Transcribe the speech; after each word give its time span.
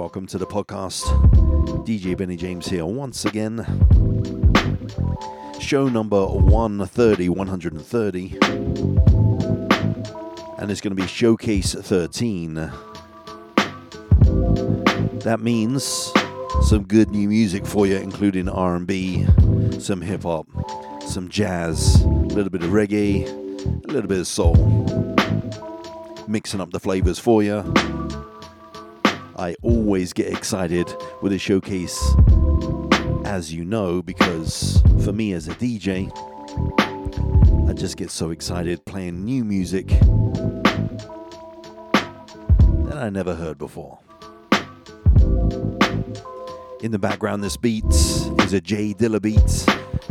welcome 0.00 0.26
to 0.26 0.38
the 0.38 0.46
podcast. 0.46 1.02
DJ 1.84 2.16
Benny 2.16 2.34
James 2.34 2.66
here 2.66 2.86
once 2.86 3.26
again. 3.26 3.58
Show 5.60 5.90
number 5.90 6.24
130, 6.24 7.28
130. 7.28 8.38
And 10.56 10.70
it's 10.70 10.80
going 10.80 10.96
to 10.96 11.02
be 11.02 11.06
Showcase 11.06 11.74
13. 11.74 12.54
That 15.18 15.40
means 15.40 16.10
some 16.62 16.84
good 16.84 17.10
new 17.10 17.28
music 17.28 17.66
for 17.66 17.86
you, 17.86 17.96
including 17.96 18.48
R&B, 18.48 19.26
some 19.78 20.00
hip 20.00 20.22
hop, 20.22 20.46
some 21.02 21.28
jazz, 21.28 22.00
a 22.00 22.08
little 22.08 22.48
bit 22.48 22.62
of 22.62 22.70
reggae, 22.70 23.28
a 23.84 23.92
little 23.92 24.08
bit 24.08 24.20
of 24.20 24.26
soul. 24.26 24.54
Mixing 26.26 26.62
up 26.62 26.70
the 26.70 26.80
flavors 26.80 27.18
for 27.18 27.42
you. 27.42 27.99
I 29.40 29.56
always 29.62 30.12
get 30.12 30.30
excited 30.30 30.94
with 31.22 31.32
a 31.32 31.38
showcase, 31.38 31.98
as 33.24 33.54
you 33.54 33.64
know, 33.64 34.02
because 34.02 34.82
for 35.02 35.14
me 35.14 35.32
as 35.32 35.48
a 35.48 35.54
DJ, 35.54 36.12
I 37.66 37.72
just 37.72 37.96
get 37.96 38.10
so 38.10 38.32
excited 38.32 38.84
playing 38.84 39.24
new 39.24 39.42
music 39.42 39.86
that 42.84 42.98
I 42.98 43.08
never 43.08 43.34
heard 43.34 43.56
before. 43.56 43.98
In 46.82 46.92
the 46.92 46.98
background, 46.98 47.42
this 47.42 47.56
beat 47.56 47.86
is 47.86 48.52
a 48.52 48.60
J 48.60 48.92
Dilla 48.92 49.22
beat, 49.22 49.40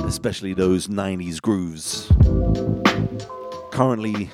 especially 0.06 0.54
those 0.54 0.88
90s 0.88 1.38
grooves. 1.42 2.10
Currently 3.72 4.30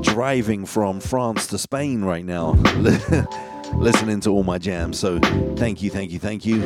driving 0.00 0.64
from 0.64 0.98
France 0.98 1.46
to 1.48 1.58
Spain 1.58 2.06
right 2.06 2.24
now, 2.24 2.52
listening 3.74 4.20
to 4.20 4.30
all 4.30 4.44
my 4.44 4.56
jams. 4.56 4.98
So, 4.98 5.18
thank 5.56 5.82
you, 5.82 5.90
thank 5.90 6.10
you, 6.10 6.18
thank 6.18 6.46
you. 6.46 6.58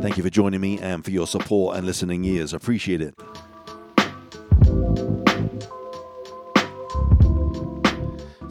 Thank 0.00 0.16
you 0.16 0.22
for 0.22 0.30
joining 0.30 0.60
me 0.60 0.78
and 0.78 1.04
for 1.04 1.10
your 1.10 1.26
support 1.26 1.76
and 1.76 1.84
listening 1.84 2.24
ears. 2.24 2.54
Appreciate 2.54 3.00
it. 3.00 3.18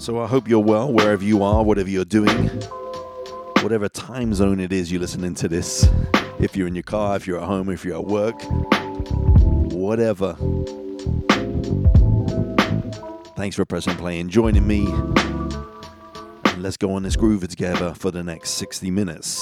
So 0.03 0.19
I 0.19 0.27
hope 0.27 0.49
you're 0.49 0.59
well 0.59 0.91
wherever 0.91 1.23
you 1.23 1.43
are, 1.43 1.63
whatever 1.63 1.89
you're 1.89 2.03
doing, 2.03 2.49
whatever 3.61 3.87
time 3.87 4.33
zone 4.33 4.59
it 4.59 4.73
is 4.73 4.91
you're 4.91 4.99
listening 4.99 5.33
to 5.35 5.47
this. 5.47 5.87
If 6.41 6.57
you're 6.57 6.67
in 6.67 6.75
your 6.75 6.83
car, 6.83 7.15
if 7.15 7.25
you're 7.25 7.39
at 7.39 7.45
home, 7.45 7.69
if 7.69 7.85
you're 7.85 7.95
at 7.95 8.03
work, 8.03 8.35
whatever. 9.71 10.33
Thanks 13.37 13.55
for 13.55 13.63
pressing 13.63 13.95
play 13.95 14.19
and 14.19 14.29
joining 14.29 14.67
me. 14.67 14.87
And 14.87 16.61
let's 16.61 16.75
go 16.75 16.95
on 16.95 17.03
this 17.03 17.15
groove 17.15 17.47
together 17.47 17.93
for 17.93 18.11
the 18.11 18.23
next 18.23 18.55
60 18.55 18.91
minutes. 18.91 19.41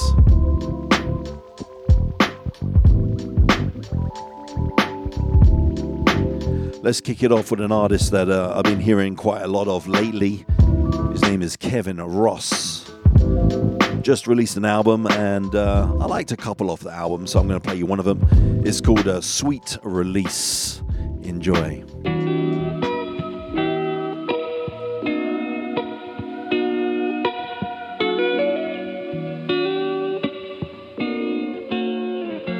Let's 6.84 7.00
kick 7.00 7.24
it 7.24 7.32
off 7.32 7.50
with 7.50 7.60
an 7.60 7.72
artist 7.72 8.12
that 8.12 8.28
uh, 8.28 8.54
I've 8.56 8.62
been 8.62 8.80
hearing 8.80 9.16
quite 9.16 9.42
a 9.42 9.48
lot 9.48 9.66
of 9.66 9.88
lately. 9.88 10.46
His 11.32 11.38
name 11.38 11.46
is 11.46 11.56
Kevin 11.56 11.96
Ross. 11.96 12.92
Just 14.02 14.26
released 14.26 14.58
an 14.58 14.66
album, 14.66 15.06
and 15.06 15.54
uh, 15.54 15.90
I 15.98 16.04
liked 16.04 16.30
a 16.30 16.36
couple 16.36 16.70
off 16.70 16.80
the 16.80 16.92
album, 16.92 17.26
so 17.26 17.40
I'm 17.40 17.48
going 17.48 17.58
to 17.58 17.66
play 17.66 17.74
you 17.74 17.86
one 17.86 17.98
of 17.98 18.04
them. 18.04 18.20
It's 18.66 18.82
called 18.82 19.06
a 19.06 19.22
Sweet 19.22 19.78
Release. 19.82 20.82
Enjoy. 21.22 21.84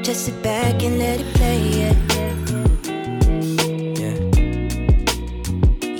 Just 0.02 0.24
sit 0.24 0.42
back 0.42 0.82
and 0.82 0.98
let 0.98 1.20
it 1.20 1.34
play, 1.34 1.60
yeah. 1.78 1.94
yeah. 4.00 4.16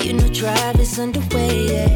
You 0.03 0.15
know, 0.15 0.29
drive 0.33 0.81
is 0.81 0.99
underway, 0.99 1.67
yeah. 1.67 1.92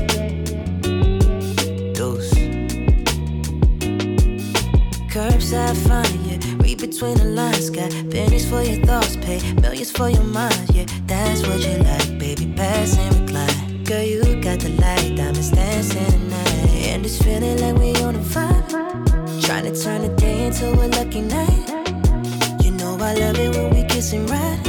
Between 6.96 7.18
the 7.18 7.24
lines, 7.24 7.68
got 7.68 7.90
pennies 8.10 8.48
for 8.48 8.62
your 8.62 8.82
thoughts, 8.86 9.16
pay 9.16 9.38
millions 9.60 9.90
for 9.90 10.08
your 10.08 10.22
mind, 10.22 10.74
yeah. 10.74 10.86
That's 11.04 11.46
what 11.46 11.60
you 11.60 11.76
like, 11.84 12.18
baby. 12.18 12.50
Pass 12.56 12.96
and 12.96 13.14
recline. 13.20 13.84
Girl, 13.84 14.02
you 14.02 14.40
got 14.40 14.60
the 14.60 14.70
light, 14.80 15.14
diamonds 15.14 15.50
dancing 15.50 16.06
tonight. 16.06 16.88
And 16.88 17.04
it's 17.04 17.22
feeling 17.22 17.60
like 17.60 17.76
we 17.76 17.90
on 18.02 18.14
a 18.14 18.18
vibe. 18.18 19.44
Trying 19.44 19.64
to 19.70 19.78
turn 19.78 20.02
the 20.02 20.14
day 20.16 20.46
into 20.46 20.72
a 20.72 20.86
lucky 20.96 21.20
night. 21.20 22.64
You 22.64 22.70
know 22.72 22.96
I 22.98 23.12
love 23.12 23.38
it 23.38 23.54
when 23.56 23.74
we 23.74 23.84
kiss 23.84 24.14
ride. 24.14 24.60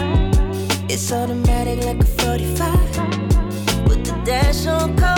It's 0.90 1.10
automatic 1.14 1.86
like 1.86 2.02
a 2.02 2.06
45. 2.06 3.88
With 3.88 4.06
the 4.06 4.22
dash 4.26 4.68
on 4.68 4.98
coast, 4.98 5.17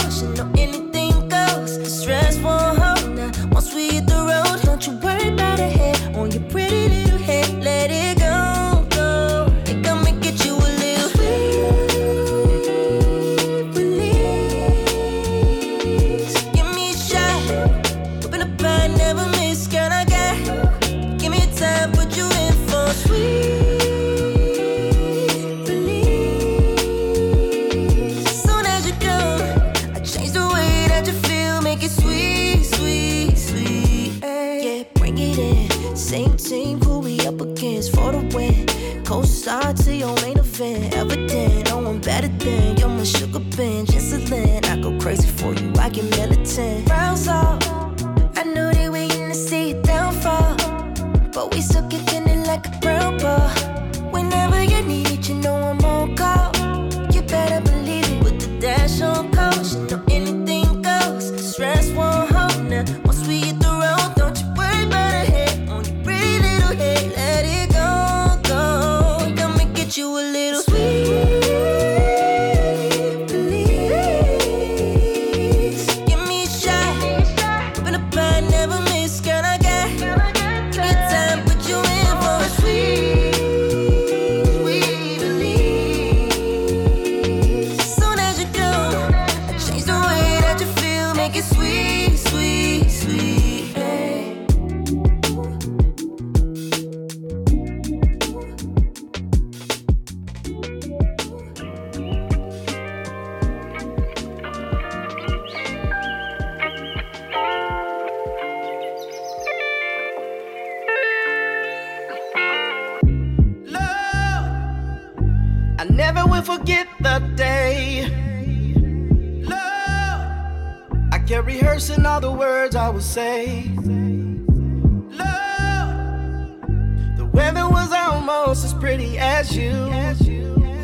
almost 128.49 128.65
as 128.65 128.73
pretty 128.73 129.15
as 129.19 129.55
you. 129.55 129.71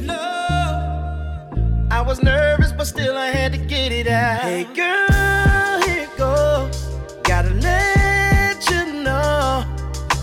Love, 0.03 1.57
I 1.89 1.99
was 2.05 2.21
nervous, 2.21 2.71
but 2.71 2.85
still 2.85 3.17
I 3.17 3.31
had 3.31 3.53
to 3.53 3.57
get 3.57 3.91
it 3.91 4.05
out. 4.05 4.41
Hey 4.41 4.65
girl, 4.65 5.81
here 5.81 6.03
it 6.03 6.15
goes. 6.15 6.85
Gotta 7.23 7.49
let 7.49 8.69
you 8.69 9.01
know 9.01 9.65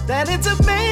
that 0.06 0.28
it's 0.28 0.46
amazing 0.46 0.91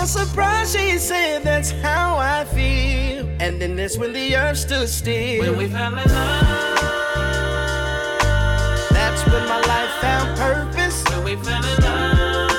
invincible. 0.00 0.24
To 0.24 0.24
my 0.24 0.24
surprise, 0.24 0.72
she 0.72 0.98
said 0.98 1.42
that's 1.42 1.70
how 1.70 2.16
I 2.16 2.44
feel. 2.44 3.28
And 3.40 3.60
then 3.60 3.76
that's 3.76 3.96
when 3.98 4.12
the 4.12 4.36
earth 4.36 4.58
stood 4.58 4.88
still. 4.88 5.40
When 5.40 5.56
we 5.56 5.68
fell 5.68 5.96
in 5.96 6.08
love. 6.08 6.46
That's 8.90 9.24
when 9.26 9.48
my 9.48 9.60
life 9.66 9.90
found 10.00 10.36
purpose. 10.38 11.04
When 11.10 11.24
we 11.24 11.36
fell 11.36 11.64
in 11.64 11.82
love. 11.82 12.50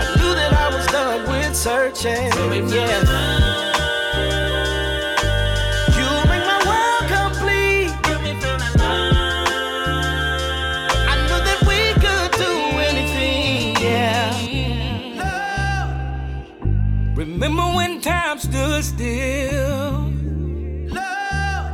I 0.00 0.14
knew 0.16 0.34
that 0.34 0.52
I 0.52 0.76
was 0.76 0.86
done 0.86 1.28
with 1.28 1.56
searching. 1.56 2.30
When 2.50 2.64
we 2.64 2.70
fell 2.70 3.00
in 3.00 3.06
love. 3.06 3.71
Remember 17.52 17.76
when 17.76 18.00
time 18.00 18.38
stood 18.38 18.82
still? 18.82 20.10
Love. 20.88 21.66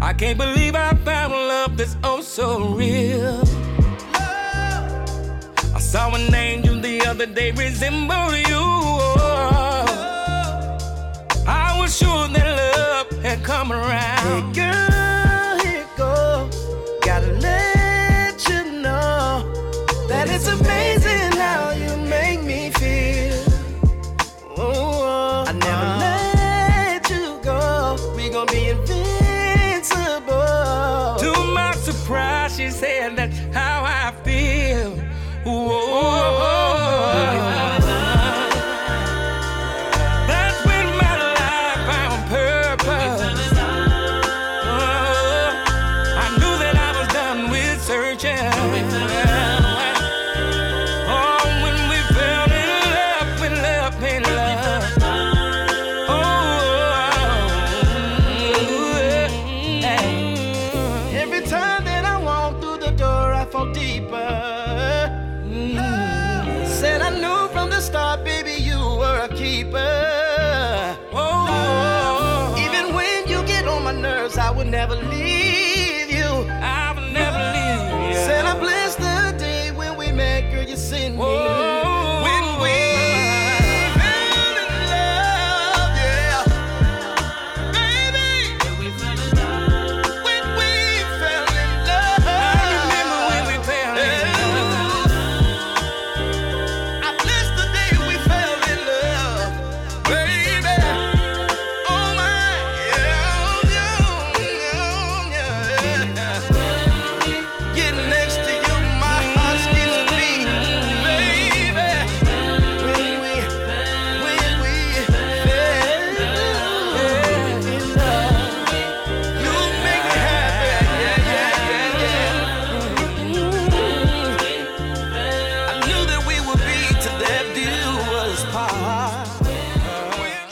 I 0.00 0.12
can't 0.16 0.38
believe 0.38 0.76
I 0.76 0.94
found 0.94 1.32
love 1.32 1.76
that's 1.76 1.96
oh 2.04 2.20
so 2.20 2.68
real. 2.68 3.38
Love. 4.14 5.74
I 5.74 5.80
saw 5.80 6.14
an 6.14 6.32
angel 6.32 6.80
the 6.80 7.04
other 7.04 7.26
day 7.26 7.50
resemble 7.50 8.36
you. 8.36 8.62
I 11.48 11.76
was 11.80 11.98
sure 11.98 12.28
that 12.28 12.46
love 12.62 13.22
had 13.24 13.42
come 13.42 13.72
Hey 13.72 13.74
around. 13.74 14.54
girl, 14.54 14.91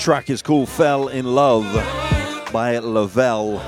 Track 0.01 0.31
is 0.31 0.41
called 0.41 0.71
Fell 0.71 1.09
in 1.09 1.27
Love 1.27 1.65
by 2.51 2.79
Lavelle. 2.79 3.59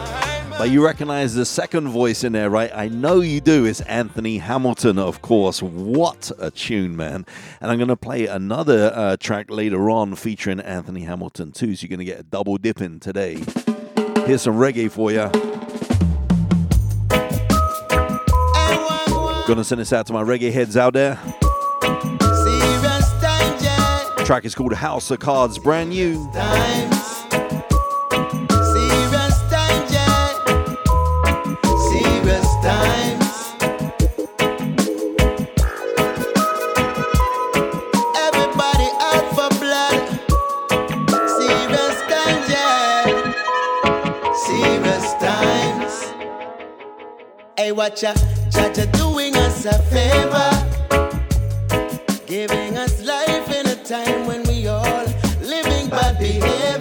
But 0.56 0.70
you 0.70 0.82
recognize 0.82 1.34
the 1.34 1.44
second 1.44 1.88
voice 1.88 2.24
in 2.24 2.32
there, 2.32 2.48
right? 2.48 2.70
I 2.74 2.88
know 2.88 3.20
you 3.20 3.42
do. 3.42 3.66
It's 3.66 3.82
Anthony 3.82 4.38
Hamilton, 4.38 4.98
of 4.98 5.20
course. 5.20 5.60
What 5.60 6.32
a 6.38 6.50
tune, 6.50 6.96
man. 6.96 7.26
And 7.60 7.70
I'm 7.70 7.76
going 7.76 7.88
to 7.88 7.96
play 7.96 8.28
another 8.28 8.92
uh, 8.94 9.18
track 9.18 9.50
later 9.50 9.90
on 9.90 10.14
featuring 10.14 10.58
Anthony 10.60 11.02
Hamilton, 11.02 11.52
too. 11.52 11.76
So 11.76 11.82
you're 11.82 11.90
going 11.90 11.98
to 11.98 12.06
get 12.06 12.20
a 12.20 12.24
double 12.24 12.56
dipping 12.56 12.98
today. 12.98 13.34
Here's 14.24 14.40
some 14.40 14.54
reggae 14.54 14.90
for 14.90 15.12
you. 15.12 15.30
Gonna 19.46 19.64
send 19.64 19.82
this 19.82 19.92
out 19.92 20.06
to 20.06 20.14
my 20.14 20.22
reggae 20.22 20.50
heads 20.50 20.78
out 20.78 20.94
there. 20.94 21.20
Track 24.24 24.44
is 24.44 24.54
called 24.54 24.72
House 24.72 25.10
of 25.10 25.18
Cards, 25.18 25.58
brand 25.58 25.90
new. 25.90 26.14
Times. 26.32 26.96
Serious. 28.72 29.42
Serious 44.46 45.12
out. 45.24 46.14
Hey, 47.56 47.72
watch 47.72 48.02
ya, 48.02 48.14
Jaja 48.50 48.90
doing 48.92 49.36
us 49.36 49.64
a 49.66 49.78
favor, 49.90 50.50
giving 52.26 52.78
us 52.78 52.91
living 56.22 56.40
bad 56.40 56.71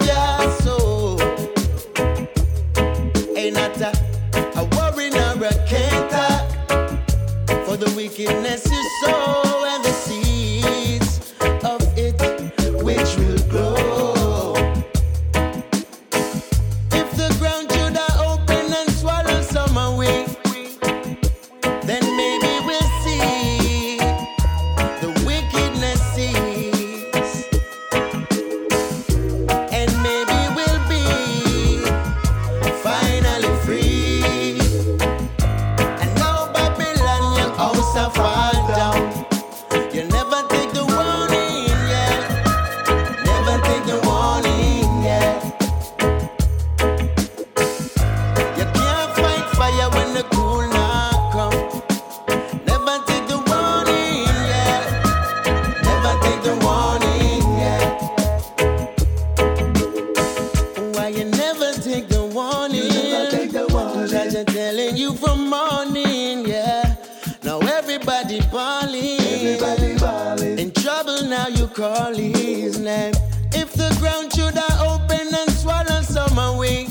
everybody 68.32 68.50
balling. 68.50 69.20
Everybody 69.20 69.98
balling. 69.98 70.58
In 70.58 70.72
trouble 70.72 71.22
now 71.24 71.48
you 71.48 71.66
call 71.66 72.14
his 72.14 72.78
name. 72.78 73.14
If 73.52 73.72
the 73.74 73.94
ground 74.00 74.32
should 74.32 74.56
open 74.80 75.34
and 75.34 75.50
swallow 75.50 76.02
some 76.02 76.38
away, 76.38 76.88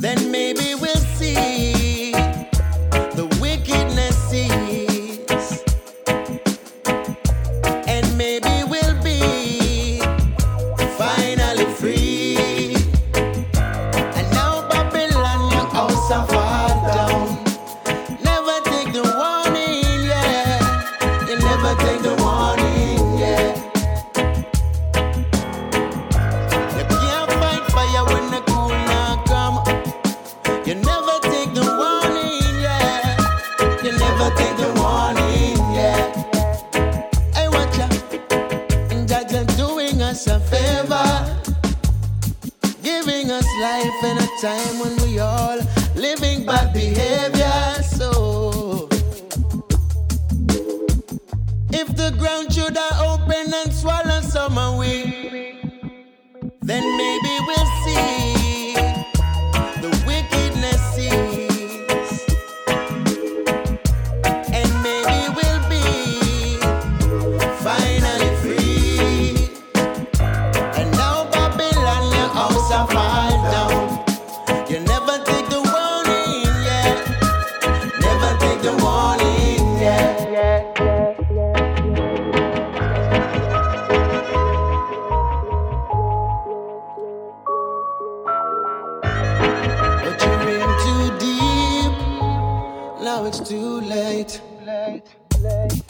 then 0.00 0.30
maybe 0.30 0.74
we'll 0.74 1.05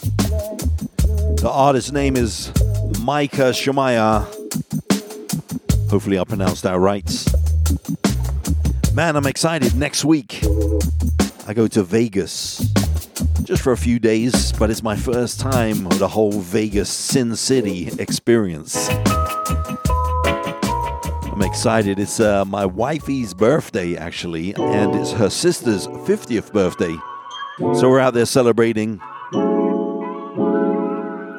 The 0.03 1.51
artist's 1.51 1.93
name 1.93 2.17
is 2.17 2.53
Micah 3.03 3.53
Shemaiah. 3.53 4.27
Hopefully, 5.91 6.19
I 6.19 6.25
pronounced 6.25 6.65
that 6.65 6.79
right. 6.79 7.05
Man, 8.95 9.17
I'm 9.17 9.27
excited. 9.27 9.75
Next 9.75 10.05
week, 10.05 10.41
I 11.47 11.55
go 11.55 11.69
to 11.69 11.83
Vegas 11.83 12.59
just 13.43 13.63
for 13.63 13.73
a 13.73 13.77
few 13.77 13.99
days, 13.99 14.53
but 14.53 14.71
it's 14.71 14.83
my 14.83 14.97
first 14.97 15.39
time 15.39 15.87
of 15.87 15.99
the 15.99 16.09
whole 16.09 16.33
Vegas 16.33 16.89
Sin 16.89 17.37
City 17.37 17.89
experience. 17.99 18.89
I'm 21.33 21.43
excited. 21.43 21.99
It's 21.99 22.19
uh, 22.19 22.45
my 22.45 22.67
wifey's 22.67 23.35
birthday, 23.35 23.97
actually, 23.97 24.55
and 24.55 24.95
it's 24.95 25.13
her 25.13 25.31
sister's 25.31 25.87
50th 25.87 26.53
birthday. 26.53 26.97
So 27.59 27.89
we're 27.89 28.01
out 28.01 28.15
there 28.15 28.27
celebrating. 28.27 29.01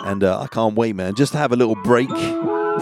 And 0.08 0.24
uh, 0.24 0.40
I 0.42 0.48
can't 0.48 0.76
wait, 0.76 0.96
man. 0.96 1.16
Just 1.16 1.34
to 1.34 1.38
have 1.38 1.52
a 1.52 1.56
little 1.56 1.76
break 1.76 2.10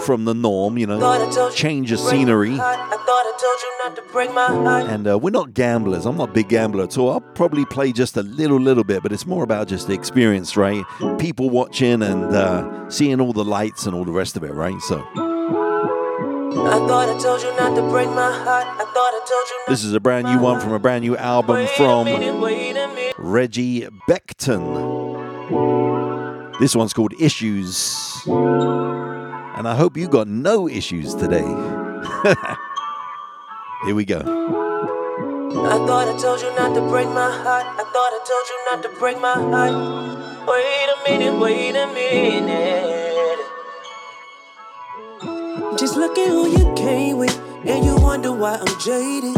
from 0.00 0.24
the 0.24 0.34
norm, 0.34 0.78
you 0.78 0.86
know, 0.86 1.50
change 1.54 1.90
of 1.92 1.98
scenery. 1.98 2.52
I 2.52 2.56
thought 2.56 3.26
I 3.26 3.32
told 3.40 3.60
you 3.62 3.72
not 3.84 3.96
to 3.96 4.12
break 4.12 4.32
my 4.32 4.46
heart. 4.46 4.90
And 4.90 5.08
uh, 5.08 5.18
we're 5.18 5.30
not 5.30 5.54
gamblers. 5.54 6.06
I'm 6.06 6.16
not 6.16 6.30
a 6.30 6.32
big 6.32 6.48
gambler 6.48 6.84
at 6.84 6.96
all. 6.98 7.10
I'll 7.10 7.20
probably 7.20 7.64
play 7.64 7.92
just 7.92 8.16
a 8.16 8.22
little, 8.22 8.60
little 8.60 8.84
bit, 8.84 9.02
but 9.02 9.12
it's 9.12 9.26
more 9.26 9.42
about 9.42 9.68
just 9.68 9.88
the 9.88 9.94
experience, 9.94 10.56
right? 10.56 10.84
People 11.18 11.50
watching 11.50 12.02
and 12.02 12.24
uh, 12.24 12.88
seeing 12.90 13.20
all 13.20 13.32
the 13.32 13.44
lights 13.44 13.86
and 13.86 13.94
all 13.94 14.04
the 14.04 14.12
rest 14.12 14.36
of 14.36 14.44
it, 14.44 14.52
right? 14.52 14.80
So 14.82 14.98
I 16.58 16.78
thought 16.88 17.08
I 17.08 17.18
told 17.18 17.42
you 17.42 17.54
not 17.56 17.74
to 17.76 17.82
break 17.90 18.08
my 18.08 18.32
heart. 18.32 18.66
I 18.66 18.84
thought 18.84 19.14
I 19.14 19.24
told 19.28 19.48
you 19.48 19.58
not 19.58 19.68
this 19.68 19.84
is 19.84 19.92
a 19.92 20.00
brand 20.00 20.26
new 20.26 20.38
one 20.38 20.60
from 20.60 20.72
a 20.72 20.78
brand 20.78 21.02
new 21.02 21.16
album 21.16 21.66
from 21.76 22.06
minute, 22.06 22.38
wait 22.40 22.76
a. 22.76 23.12
Reggie 23.18 23.88
Becton. 24.08 25.85
This 26.58 26.74
one's 26.74 26.94
called 26.94 27.12
Issues. 27.18 28.22
And 28.26 29.68
I 29.68 29.74
hope 29.76 29.94
you 29.94 30.08
got 30.08 30.26
no 30.26 30.66
issues 30.66 31.14
today. 31.14 31.44
Here 33.84 33.94
we 33.94 34.06
go. 34.06 34.20
I 34.20 35.76
thought 35.86 36.08
I 36.08 36.16
told 36.18 36.40
you 36.40 36.48
not 36.56 36.74
to 36.74 36.80
break 36.88 37.08
my 37.08 37.30
heart. 37.30 37.66
I 37.66 37.84
thought 37.92 38.12
I 38.12 38.20
told 38.24 38.48
you 38.48 38.58
not 38.70 38.82
to 38.84 38.88
break 38.98 39.20
my 39.20 39.34
heart. 39.34 39.74
Wait 40.48 40.88
a 40.88 40.96
minute, 41.10 41.38
wait 41.38 41.76
a 41.76 41.86
minute. 41.92 43.38
Just 45.78 45.96
look 45.96 46.16
at 46.16 46.28
who 46.28 46.48
you 46.48 46.72
came 46.74 47.18
with, 47.18 47.38
and 47.66 47.84
you 47.84 47.96
wonder 47.96 48.32
why 48.32 48.56
I'm 48.56 48.78
jaded. 48.80 49.36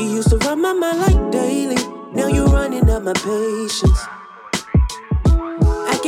You 0.00 0.06
used 0.16 0.30
to 0.30 0.38
run 0.38 0.62
my 0.62 0.72
mind 0.72 0.98
like 1.00 1.30
daily, 1.30 1.76
now 2.14 2.28
you're 2.28 2.48
running 2.48 2.88
up 2.88 3.02
my 3.02 3.12
patience. 3.12 4.06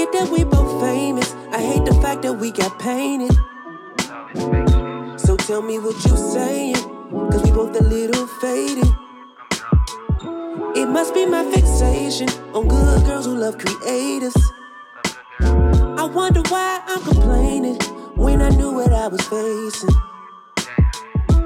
I 0.04 0.18
that 0.18 0.28
we 0.28 0.44
both 0.44 0.82
famous, 0.82 1.32
I 1.50 1.62
hate 1.62 1.86
the 1.86 1.94
fact 2.02 2.20
that 2.22 2.34
we 2.34 2.50
got 2.50 2.78
painted. 2.78 3.32
So 5.18 5.34
tell 5.34 5.62
me 5.62 5.78
what 5.78 5.94
you 6.04 6.14
saying, 6.14 6.74
cause 6.74 7.42
we 7.42 7.50
both 7.50 7.74
a 7.80 7.82
little 7.82 8.26
faded. 8.26 8.84
It 10.76 10.90
must 10.90 11.14
be 11.14 11.24
my 11.24 11.50
fixation 11.50 12.28
on 12.52 12.68
good 12.68 13.06
girls 13.06 13.24
who 13.24 13.34
love 13.34 13.56
creators. 13.56 14.36
I 15.40 16.04
wonder 16.04 16.42
why 16.50 16.82
I'm 16.86 17.02
complaining 17.02 17.80
when 18.14 18.42
I 18.42 18.50
knew 18.50 18.72
what 18.72 18.92
I 18.92 19.08
was 19.08 19.22
facing. 19.22 19.88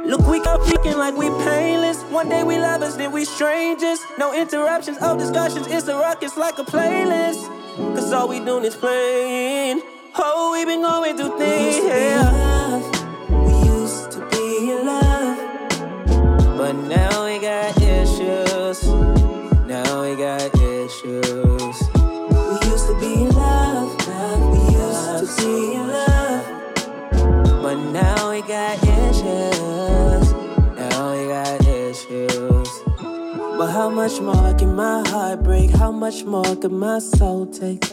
Look, 0.05 0.27
we 0.27 0.41
got 0.41 0.59
freaking 0.63 0.97
like 0.97 1.17
we 1.17 1.29
painless. 1.45 2.03
One 2.11 2.29
day 2.29 2.43
we 2.43 2.59
lovers, 2.59 2.97
then 2.97 3.13
we 3.13 3.25
strangers. 3.25 4.01
No 4.19 4.35
interruptions, 4.35 5.01
no 5.01 5.17
discussions. 5.17 5.69
It's 5.69 5.87
a 5.87 5.95
ruckus 5.95 6.37
like 6.37 6.59
a 6.59 6.65
playlist. 6.65 7.58
Cause 7.79 8.13
all 8.13 8.29
we 8.29 8.41
doing 8.41 8.65
is 8.65 8.75
playing. 8.75 9.81
Oh, 10.17 10.51
we 10.53 10.65
been 10.65 10.83
going 10.83 11.17
through 11.17 11.39
things. 11.39 11.77
Yeah. 11.77 12.81
We 13.31 13.53
used 13.69 14.11
to 14.13 14.29
be 14.31 14.73
in 14.73 14.85
love. 14.85 15.39
But 16.59 16.73
now 16.73 17.25
we 17.25 17.39
got 17.39 17.81
issues. 17.81 18.83
Now 19.67 20.03
we 20.03 20.17
got 20.17 20.53
issues. 20.57 21.77
We 21.95 22.57
used 22.69 22.87
to 22.89 22.97
be 22.99 23.23
in 23.23 23.31
love. 23.31 24.09
love. 24.09 24.43
We 24.53 24.61
used 24.75 25.37
to 25.37 25.43
be 25.45 25.75
in 25.75 25.79
love. 25.83 25.88
How 33.79 33.89
much 33.89 34.21
more 34.21 34.53
can 34.55 34.75
my 34.75 35.09
heart 35.09 35.45
break? 35.45 35.71
How 35.71 35.93
much 35.93 36.25
more 36.25 36.57
can 36.57 36.77
my 36.77 36.99
soul 36.99 37.47
take? 37.47 37.85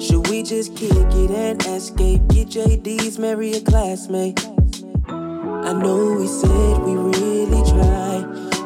Should 0.00 0.26
we 0.30 0.42
just 0.42 0.74
kick 0.74 1.12
it 1.22 1.30
and 1.30 1.62
escape? 1.66 2.22
Get 2.28 2.48
JD's, 2.48 3.18
marry 3.18 3.52
a 3.52 3.60
classmate. 3.60 4.40
I 5.06 5.74
know 5.74 6.16
we 6.18 6.26
said 6.26 6.78
we 6.78 6.94
really 6.94 7.62
tried, 7.68 8.24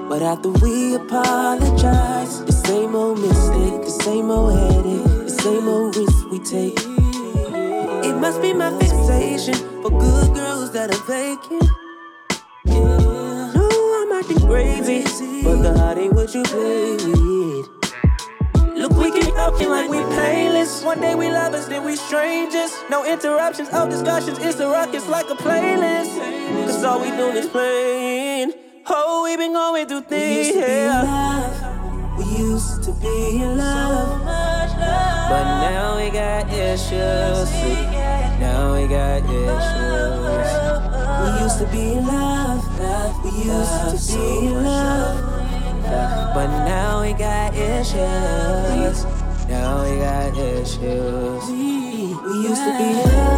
but 0.08 0.22
after 0.22 0.50
we 0.50 0.94
apologize, 0.94 2.44
the 2.44 2.52
same 2.52 2.94
old 2.94 3.18
mistake, 3.18 3.82
the 3.82 3.98
same 4.04 4.30
old 4.30 4.54
headache, 4.56 5.26
the 5.26 5.36
same 5.42 5.66
old 5.66 5.96
risk 5.96 6.30
we 6.30 6.38
take. 6.38 6.78
It 8.08 8.14
must 8.20 8.40
be 8.40 8.52
my 8.52 8.70
fixation 8.78 9.54
for 9.82 9.90
good 9.90 10.32
girls 10.32 10.70
that 10.74 10.94
are 10.94 11.04
vacant. 11.08 11.83
No, 14.24 14.30
acting 14.30 14.48
crazy, 14.48 15.42
but 15.42 15.62
the 15.62 15.78
heart 15.78 15.98
ain't 15.98 16.14
what 16.14 16.34
you 16.34 16.42
with. 16.42 17.68
Look, 18.74 18.92
we 18.92 19.10
keep 19.12 19.34
acting 19.34 19.68
like 19.68 19.90
we 19.90 19.98
painless. 20.16 20.82
One 20.82 21.00
day 21.00 21.14
we 21.14 21.30
lovers, 21.30 21.66
then 21.68 21.84
we 21.84 21.96
strangers. 21.96 22.72
No 22.88 23.04
interruptions 23.04 23.68
of 23.70 23.90
discussions. 23.90 24.38
It's 24.38 24.60
a 24.60 24.66
ruckus 24.66 25.08
like 25.08 25.26
a 25.26 25.34
playlist. 25.34 26.16
Cause 26.64 26.82
all 26.84 27.00
we 27.00 27.10
do 27.10 27.28
is 27.36 27.46
playing. 27.48 28.52
Oh, 28.86 29.24
we 29.24 29.36
been 29.36 29.52
going 29.52 29.86
through 29.86 30.02
things. 30.02 30.56
Yeah. 30.56 32.16
We 32.16 32.24
used 32.24 32.82
to 32.84 32.92
be 32.92 33.42
in 33.42 33.58
love, 33.58 34.24
But 34.24 35.44
now 35.60 35.96
we 35.96 36.10
got 36.10 36.50
issues. 36.50 37.50
Now 38.40 38.74
we 38.74 38.88
got 38.88 39.22
issues. 39.24 40.93
We 41.24 41.30
used 41.40 41.58
to 41.58 41.66
be 41.66 41.92
in 41.94 42.06
love, 42.06 42.80
love. 42.80 43.24
We 43.24 43.30
used 43.30 44.08
to 44.08 44.14
be 44.14 44.46
in 44.46 44.64
love. 44.64 45.20
But 46.34 46.48
now 46.66 47.02
we 47.02 47.12
got 47.12 47.54
issues. 47.54 49.04
Now 49.48 49.84
we 49.84 49.98
got 49.98 50.36
issues. 50.36 51.44
We, 51.46 52.14
we 52.14 52.48
used 52.48 52.62
to 52.62 52.72
be 52.78 52.88
in 52.92 53.08
love, 53.08 53.33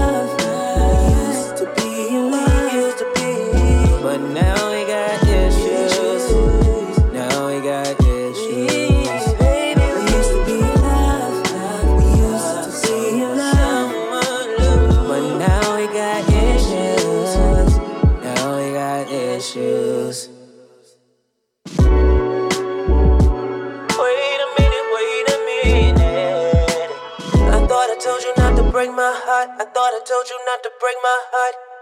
my 31.06 31.18
heart. 31.30 31.75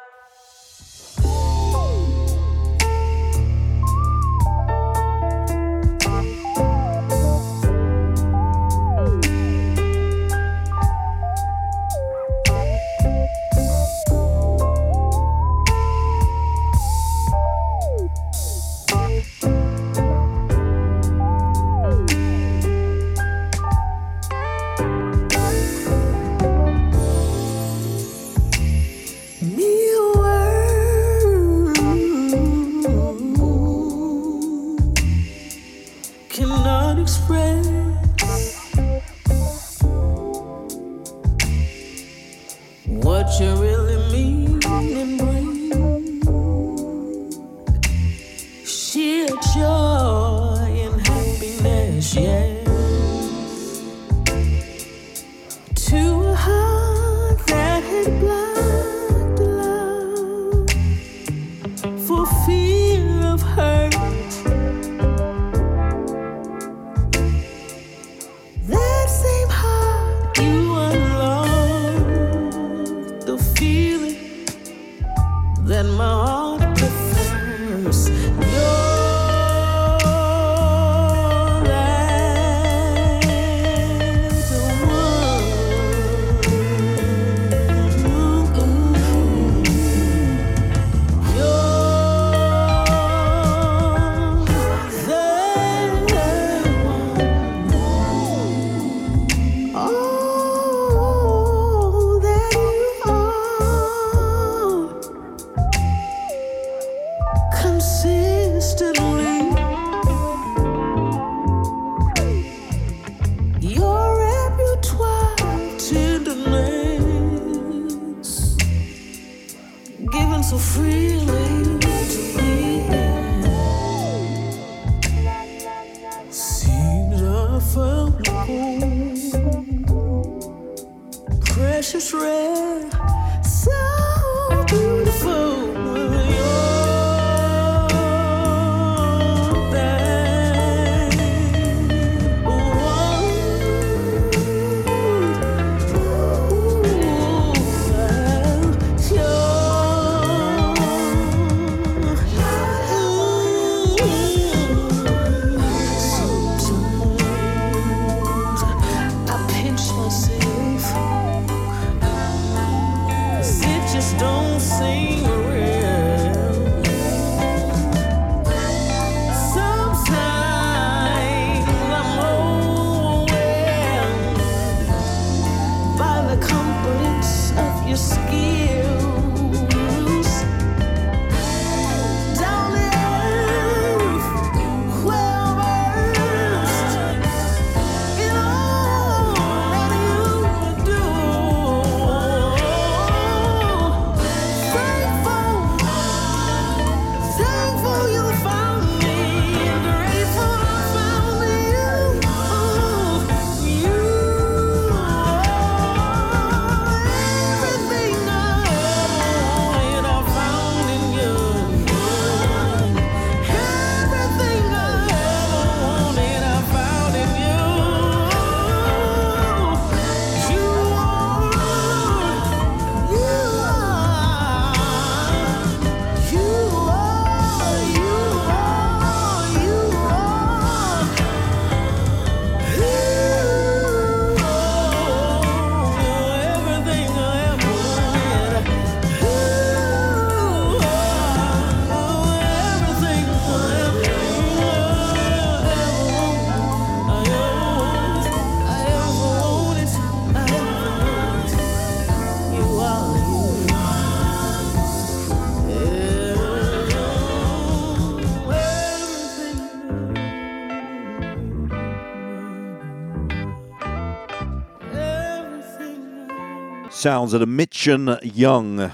sounds 267.05 267.35
of 267.35 267.40
the 267.40 267.47
Mitchin 267.47 268.19
Young. 268.23 268.90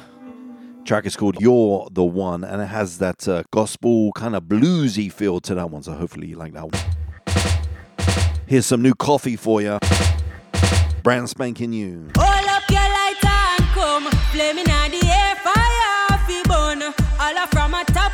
Track 0.85 1.07
is 1.07 1.15
called 1.15 1.41
You're 1.41 1.87
the 1.93 2.03
One, 2.03 2.43
and 2.43 2.61
it 2.61 2.67
has 2.67 2.99
that 2.99 3.29
uh, 3.29 3.45
gospel 3.53 4.11
kind 4.17 4.35
of 4.35 4.47
bluesy 4.47 5.13
feel 5.13 5.39
to 5.43 5.55
that 5.55 5.71
one. 5.71 5.85
So 5.85 5.93
hopefully 5.93 6.27
you 6.27 6.35
like 6.35 6.53
that 6.55 6.65
one. 6.65 6.83
Here's 8.49 8.67
some 8.67 8.83
new 8.83 8.97
coffee 8.97 9.37
for 9.37 9.63
you. 9.63 9.79
Brand 11.05 11.31
spanking 11.31 11.71
new. 11.71 12.09
Up 12.19 12.69
your 12.69 12.81
light 12.81 13.25
and 13.25 13.65
come, 13.67 14.11
flaming 14.33 14.65
the 14.65 15.07
air 15.07 15.37
fire. 15.37 15.61
All 17.21 17.39
up 17.39 17.51
from 17.51 17.75
a 17.75 17.85
top. 17.85 18.10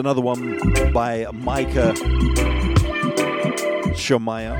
Another 0.00 0.20
one 0.20 0.58
by 0.92 1.26
Micah 1.32 1.94
Shemaiah. 3.94 4.56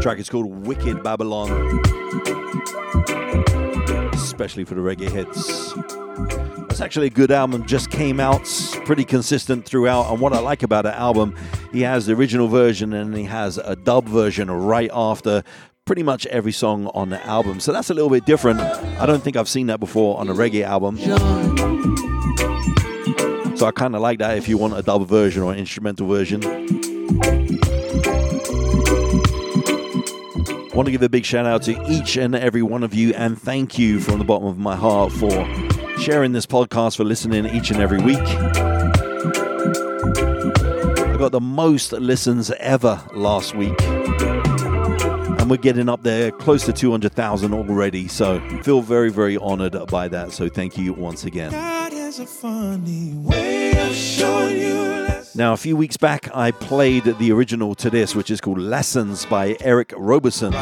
Track 0.00 0.18
is 0.18 0.30
called 0.30 0.66
Wicked 0.66 1.02
Babylon. 1.02 1.50
Especially 4.14 4.64
for 4.64 4.74
the 4.74 4.80
reggae 4.80 5.10
hits. 5.10 5.74
That's 6.68 6.80
actually 6.80 7.08
a 7.08 7.10
good 7.10 7.30
album, 7.30 7.66
just 7.66 7.90
came 7.90 8.18
out, 8.18 8.48
pretty 8.86 9.04
consistent 9.04 9.66
throughout. 9.66 10.10
And 10.10 10.20
what 10.20 10.32
I 10.32 10.38
like 10.38 10.62
about 10.62 10.84
the 10.84 10.94
album, 10.96 11.36
he 11.72 11.82
has 11.82 12.06
the 12.06 12.14
original 12.14 12.48
version 12.48 12.92
and 12.92 13.14
he 13.14 13.24
has 13.24 13.58
a 13.58 13.76
dub 13.76 14.06
version 14.06 14.50
right 14.50 14.90
after 14.92 15.42
pretty 15.84 16.02
much 16.02 16.26
every 16.26 16.52
song 16.52 16.86
on 16.94 17.10
the 17.10 17.24
album. 17.26 17.60
So 17.60 17.72
that's 17.72 17.90
a 17.90 17.94
little 17.94 18.10
bit 18.10 18.24
different. 18.24 18.60
I 18.60 19.04
don't 19.04 19.22
think 19.22 19.36
I've 19.36 19.48
seen 19.48 19.66
that 19.66 19.80
before 19.80 20.18
on 20.18 20.28
a 20.28 20.34
reggae 20.34 20.62
album. 20.62 20.96
So 23.62 23.68
I 23.68 23.70
kind 23.70 23.94
of 23.94 24.00
like 24.00 24.18
that 24.18 24.36
if 24.38 24.48
you 24.48 24.58
want 24.58 24.76
a 24.76 24.82
dub 24.82 25.06
version 25.06 25.40
or 25.44 25.52
an 25.52 25.58
instrumental 25.60 26.08
version. 26.08 26.42
I 26.44 26.48
want 30.74 30.86
to 30.86 30.90
give 30.90 31.00
a 31.02 31.08
big 31.08 31.24
shout 31.24 31.46
out 31.46 31.62
to 31.62 31.80
each 31.88 32.16
and 32.16 32.34
every 32.34 32.62
one 32.62 32.82
of 32.82 32.92
you 32.92 33.14
and 33.14 33.40
thank 33.40 33.78
you 33.78 34.00
from 34.00 34.18
the 34.18 34.24
bottom 34.24 34.48
of 34.48 34.58
my 34.58 34.74
heart 34.74 35.12
for 35.12 35.30
sharing 35.96 36.32
this 36.32 36.44
podcast, 36.44 36.96
for 36.96 37.04
listening 37.04 37.46
each 37.54 37.70
and 37.70 37.80
every 37.80 38.00
week. 38.00 38.18
I 40.98 41.16
got 41.16 41.30
the 41.30 41.40
most 41.40 41.92
listens 41.92 42.50
ever 42.58 43.00
last 43.14 43.54
week. 43.54 43.80
And 43.80 45.48
we're 45.48 45.56
getting 45.56 45.88
up 45.88 46.02
there 46.02 46.32
close 46.32 46.64
to 46.66 46.72
200,000 46.72 47.54
already. 47.54 48.08
So 48.08 48.40
feel 48.64 48.82
very, 48.82 49.12
very 49.12 49.36
honored 49.36 49.76
by 49.86 50.08
that. 50.08 50.32
So 50.32 50.48
thank 50.48 50.76
you 50.76 50.94
once 50.94 51.24
again. 51.24 51.91
God 52.12 52.18
has 52.18 52.28
a 52.28 52.30
funny 52.30 53.14
way 53.14 53.70
of 53.88 53.94
showing 53.94 54.58
you. 54.58 55.22
Now, 55.34 55.54
a 55.54 55.56
few 55.56 55.78
weeks 55.78 55.96
back, 55.96 56.28
I 56.36 56.50
played 56.50 57.04
the 57.04 57.32
original 57.32 57.74
to 57.76 57.88
this, 57.88 58.14
which 58.14 58.30
is 58.30 58.38
called 58.38 58.58
Lessons 58.58 59.24
by 59.24 59.56
Eric 59.60 59.94
Roberson. 59.96 60.52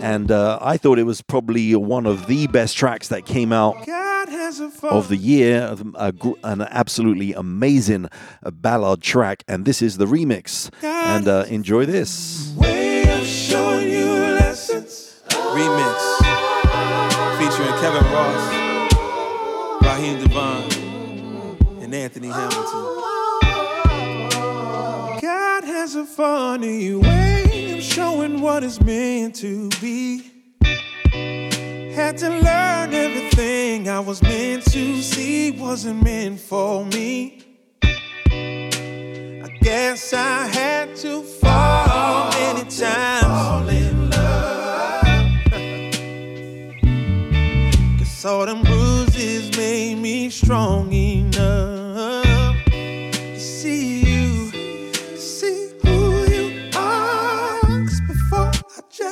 And 0.00 0.30
uh, 0.30 0.58
I 0.62 0.78
thought 0.78 0.98
it 0.98 1.02
was 1.02 1.20
probably 1.20 1.74
one 1.74 2.06
of 2.06 2.26
the 2.26 2.46
best 2.46 2.74
tracks 2.74 3.08
that 3.08 3.26
came 3.26 3.52
out 3.52 3.84
God 3.84 4.30
has 4.30 4.60
a 4.60 4.70
funny 4.70 4.96
of 4.96 5.08
the 5.08 5.16
year, 5.18 5.76
gr- 6.16 6.32
an 6.42 6.62
absolutely 6.62 7.34
amazing 7.34 8.08
uh, 8.42 8.50
ballad 8.50 9.02
track. 9.02 9.44
And 9.46 9.66
this 9.66 9.82
is 9.82 9.98
the 9.98 10.06
remix. 10.06 10.70
And 10.82 11.28
uh, 11.28 11.44
enjoy 11.50 11.84
this. 11.84 12.54
way 12.56 13.02
of 13.12 13.26
showing 13.26 13.90
you 13.90 14.06
lessons. 14.06 15.20
Remix 15.28 16.18
featuring 17.38 17.70
Kevin 17.80 18.10
Ross, 18.12 18.57
and 21.88 21.94
Anthony 21.94 22.28
Hamilton. 22.28 22.84
God 25.22 25.64
has 25.64 25.94
a 25.94 26.04
funny 26.04 26.94
way 26.94 27.72
of 27.78 27.82
showing 27.82 28.42
what 28.42 28.62
is 28.62 28.78
meant 28.82 29.36
to 29.36 29.70
be. 29.80 30.30
Had 31.94 32.18
to 32.18 32.28
learn 32.28 32.92
everything 32.92 33.88
I 33.88 34.00
was 34.00 34.22
meant 34.22 34.64
to 34.72 35.00
see 35.00 35.52
wasn't 35.52 36.04
meant 36.04 36.40
for 36.40 36.84
me. 36.84 37.42
I 37.82 39.48
guess 39.62 40.12
I 40.12 40.46
had 40.46 40.94
to 40.96 41.22
fall 41.22 42.30
many 42.32 42.64
times. 42.68 43.24
Fall 43.24 43.68
in 43.70 44.10
love. 44.10 45.04
Cause 47.98 48.24
all 48.26 48.44
them 48.44 48.62
bruises 48.62 49.56
made 49.56 49.94
me 49.96 50.28
strong 50.28 50.92
enough 50.92 51.77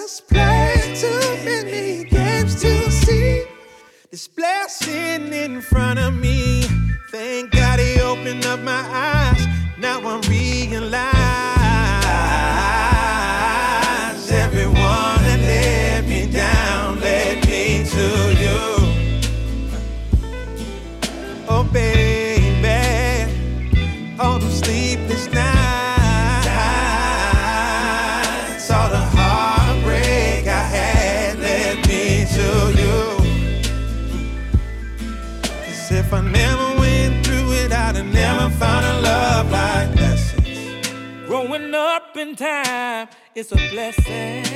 Just 0.07 0.29
played 0.29 0.95
too 0.95 1.45
many 1.45 2.05
games 2.05 2.63
to 2.63 2.93
see 2.93 3.43
this 4.09 4.29
blessing 4.29 5.33
in 5.33 5.61
front 5.61 5.99
of 5.99 6.15
me. 6.15 6.63
Thank 7.11 7.51
God 7.51 7.81
he 7.81 8.01
opened 8.01 8.47
up 8.47 8.61
my 8.61 8.85
eyes. 8.93 9.45
Now 9.81 9.99
I'm 10.07 10.21
realize 10.31 11.16
up 42.17 42.27
in 42.27 42.35
time 42.35 43.09
is 43.35 43.53
a 43.53 43.57
blessing. 43.71 44.47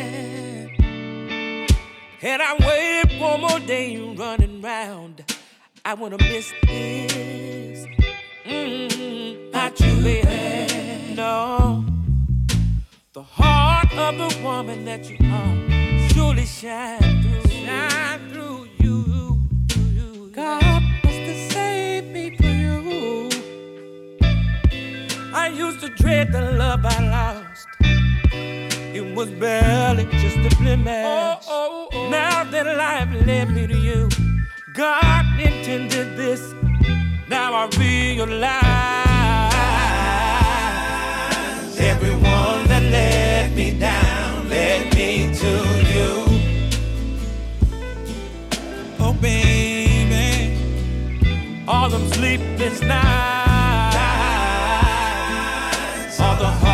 And 2.23 2.42
I 2.42 2.55
waited 2.66 3.20
one 3.20 3.40
more 3.40 3.61
day 3.61 3.99
running 4.16 4.62
round. 4.62 5.25
I 5.85 5.94
wanna 5.94 6.18
miss 6.18 6.53
this. 6.66 7.87
Mm, 8.44 9.53
not 9.53 9.79
you, 9.81 9.94
baby. 10.03 11.14
No. 11.14 11.85
The 13.12 13.23
heart 13.23 13.92
of 13.92 14.16
the 14.16 14.42
woman 14.42 14.85
that 14.87 15.09
you 15.11 15.18
are 15.23 16.09
surely 16.11 16.46
shine 16.46 17.23
through. 17.23 17.51
Shine 17.51 18.31
through 18.31 18.68
you. 18.79 19.38
you. 19.77 20.31
God 20.35 20.83
must 21.05 21.23
have 21.31 21.53
saved 21.53 22.09
me 22.09 22.37
for 22.37 22.46
you. 22.46 23.31
I 25.35 25.49
used 25.49 25.81
to 25.81 25.88
dread 25.90 26.33
the 26.33 26.53
love 26.53 26.85
I 26.85 27.11
lost. 27.11 27.39
Was 29.20 29.33
barely 29.33 30.04
just 30.12 30.38
a 30.38 30.48
blemish. 30.56 31.04
Oh, 31.06 31.38
oh, 31.46 31.88
oh, 31.92 32.09
now 32.09 32.42
that 32.44 32.64
life 32.64 33.26
led 33.26 33.50
me 33.50 33.66
to 33.66 33.76
you, 33.76 34.09
God 34.72 35.26
intended 35.38 36.16
this 36.16 36.54
Now 37.28 37.52
I 37.52 37.68
realize 37.76 38.33
everyone 41.78 42.66
that 42.68 42.83
let 42.90 43.52
me 43.52 43.78
down 43.78 44.48
led 44.48 44.94
me 44.94 45.35
to 45.35 45.52
you. 45.92 46.24
Oh, 49.00 49.12
baby, 49.20 50.56
all 51.68 51.90
them 51.90 52.09
sleepless 52.09 52.80
nights, 52.80 54.00
all 56.20 56.37
the 56.37 56.69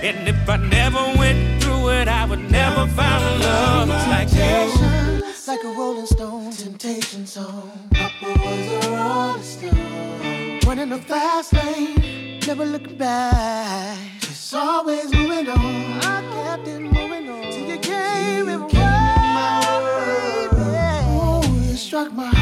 And 0.00 0.28
if 0.28 0.48
I 0.48 0.56
never 0.56 1.02
went 1.18 1.60
through 1.60 1.90
it, 1.90 2.06
I 2.06 2.24
would 2.24 2.50
never 2.50 2.86
find 2.86 3.40
love 3.42 3.88
like 3.88 4.32
you. 4.32 5.22
Like 5.48 5.64
a 5.64 5.68
rolling 5.76 6.06
stone, 6.06 6.52
temptation 6.52 7.26
song. 7.26 7.72
Papa 7.92 8.26
was 8.38 8.86
a 8.86 8.90
rolling 8.90 9.42
stone. 9.42 10.60
Running 10.66 10.92
a 10.92 10.98
fast 10.98 11.52
lane, 11.52 12.38
never 12.46 12.64
looking 12.64 12.96
back. 12.96 13.98
Just 14.20 14.54
always 14.54 15.12
moving 15.12 15.48
on. 15.48 16.00
I 16.04 16.22
kept 16.32 16.68
it 16.68 16.80
moving 16.80 17.28
on. 17.30 17.42
Till 17.50 17.66
you 17.66 17.78
came 17.78 18.48
and 18.48 18.72
my 18.72 19.60
way. 20.54 21.02
Ooh, 21.10 21.72
it 21.72 21.76
struck 21.76 22.12
my 22.12 22.37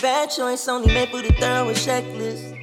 bad 0.00 0.30
choice 0.30 0.68
only 0.68 0.92
made 0.92 1.12
with 1.12 1.28
a 1.28 1.32
thorough 1.34 1.72
checklist. 1.72 2.54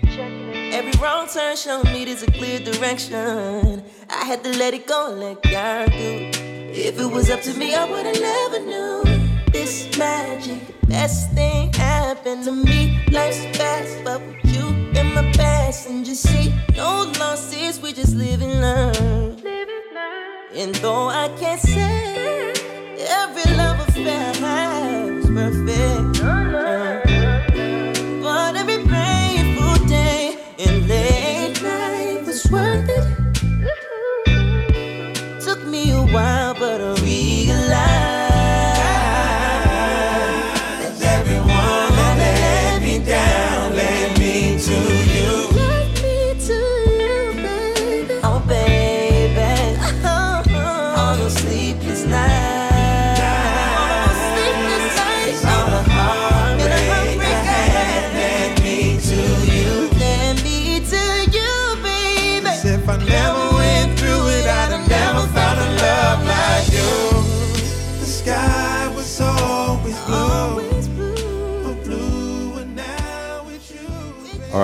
Every 0.73 0.91
wrong 1.01 1.27
turn 1.27 1.55
showed 1.55 1.85
me 1.85 2.05
there's 2.05 2.23
a 2.23 2.31
clear 2.31 2.59
direction. 2.59 3.83
I 4.09 4.25
had 4.25 4.43
to 4.43 4.51
let 4.57 4.73
it 4.73 4.87
go 4.87 5.11
and 5.11 5.19
let 5.19 5.41
God 5.41 5.91
do. 5.91 6.31
If 6.71 6.99
it 6.99 7.05
was 7.05 7.29
up 7.29 7.41
to 7.41 7.53
me, 7.53 7.73
I 7.75 7.89
would've 7.89 8.21
never 8.21 8.59
knew 8.59 9.03
this 9.51 9.97
magic. 9.97 10.59
Best 10.87 11.31
thing 11.31 11.73
happened 11.73 12.43
to 12.45 12.51
me. 12.51 13.03
Life's 13.11 13.45
fast, 13.57 14.03
but 14.03 14.21
with 14.21 14.53
you 14.53 14.67
in 14.99 15.13
my 15.13 15.31
past, 15.33 15.89
and 15.89 16.05
just 16.05 16.27
see 16.27 16.53
no 16.75 17.11
losses. 17.19 17.79
We 17.81 17.93
just 17.93 18.15
live 18.15 18.41
and 18.41 18.61
learn. 18.61 19.41
And 20.53 20.75
though 20.75 21.09
I 21.09 21.27
can't 21.37 21.59
say 21.59 22.53
every 23.09 23.55
love 23.55 23.79
affair 23.89 24.31
was 25.11 25.25
perfect, 25.25 26.44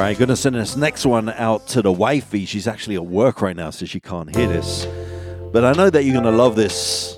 right, 0.01 0.17
gonna 0.17 0.35
send 0.35 0.55
this 0.55 0.75
next 0.75 1.05
one 1.05 1.29
out 1.29 1.67
to 1.67 1.81
the 1.81 1.91
wifey. 1.91 2.45
She's 2.45 2.67
actually 2.67 2.95
at 2.95 3.05
work 3.05 3.41
right 3.41 3.55
now, 3.55 3.69
so 3.69 3.85
she 3.85 3.99
can't 3.99 4.35
hear 4.35 4.47
this. 4.47 4.87
But 5.51 5.63
I 5.63 5.73
know 5.73 5.89
that 5.89 6.03
you're 6.03 6.15
gonna 6.15 6.31
love 6.31 6.55
this. 6.55 7.17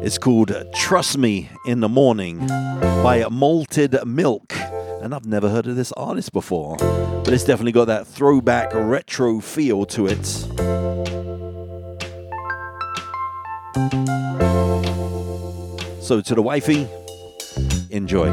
It's 0.00 0.16
called 0.16 0.52
Trust 0.74 1.18
Me 1.18 1.50
in 1.66 1.80
the 1.80 1.88
Morning 1.88 2.46
by 2.46 3.26
Malted 3.30 3.98
Milk. 4.06 4.54
And 5.02 5.14
I've 5.14 5.26
never 5.26 5.50
heard 5.50 5.66
of 5.66 5.76
this 5.76 5.92
artist 5.92 6.32
before. 6.32 6.76
But 6.78 7.34
it's 7.34 7.44
definitely 7.44 7.72
got 7.72 7.86
that 7.86 8.06
throwback 8.06 8.70
retro 8.72 9.40
feel 9.40 9.84
to 9.86 10.06
it. 10.06 10.24
So 16.02 16.22
to 16.22 16.34
the 16.34 16.42
wifey, 16.42 16.88
enjoy. 17.90 18.28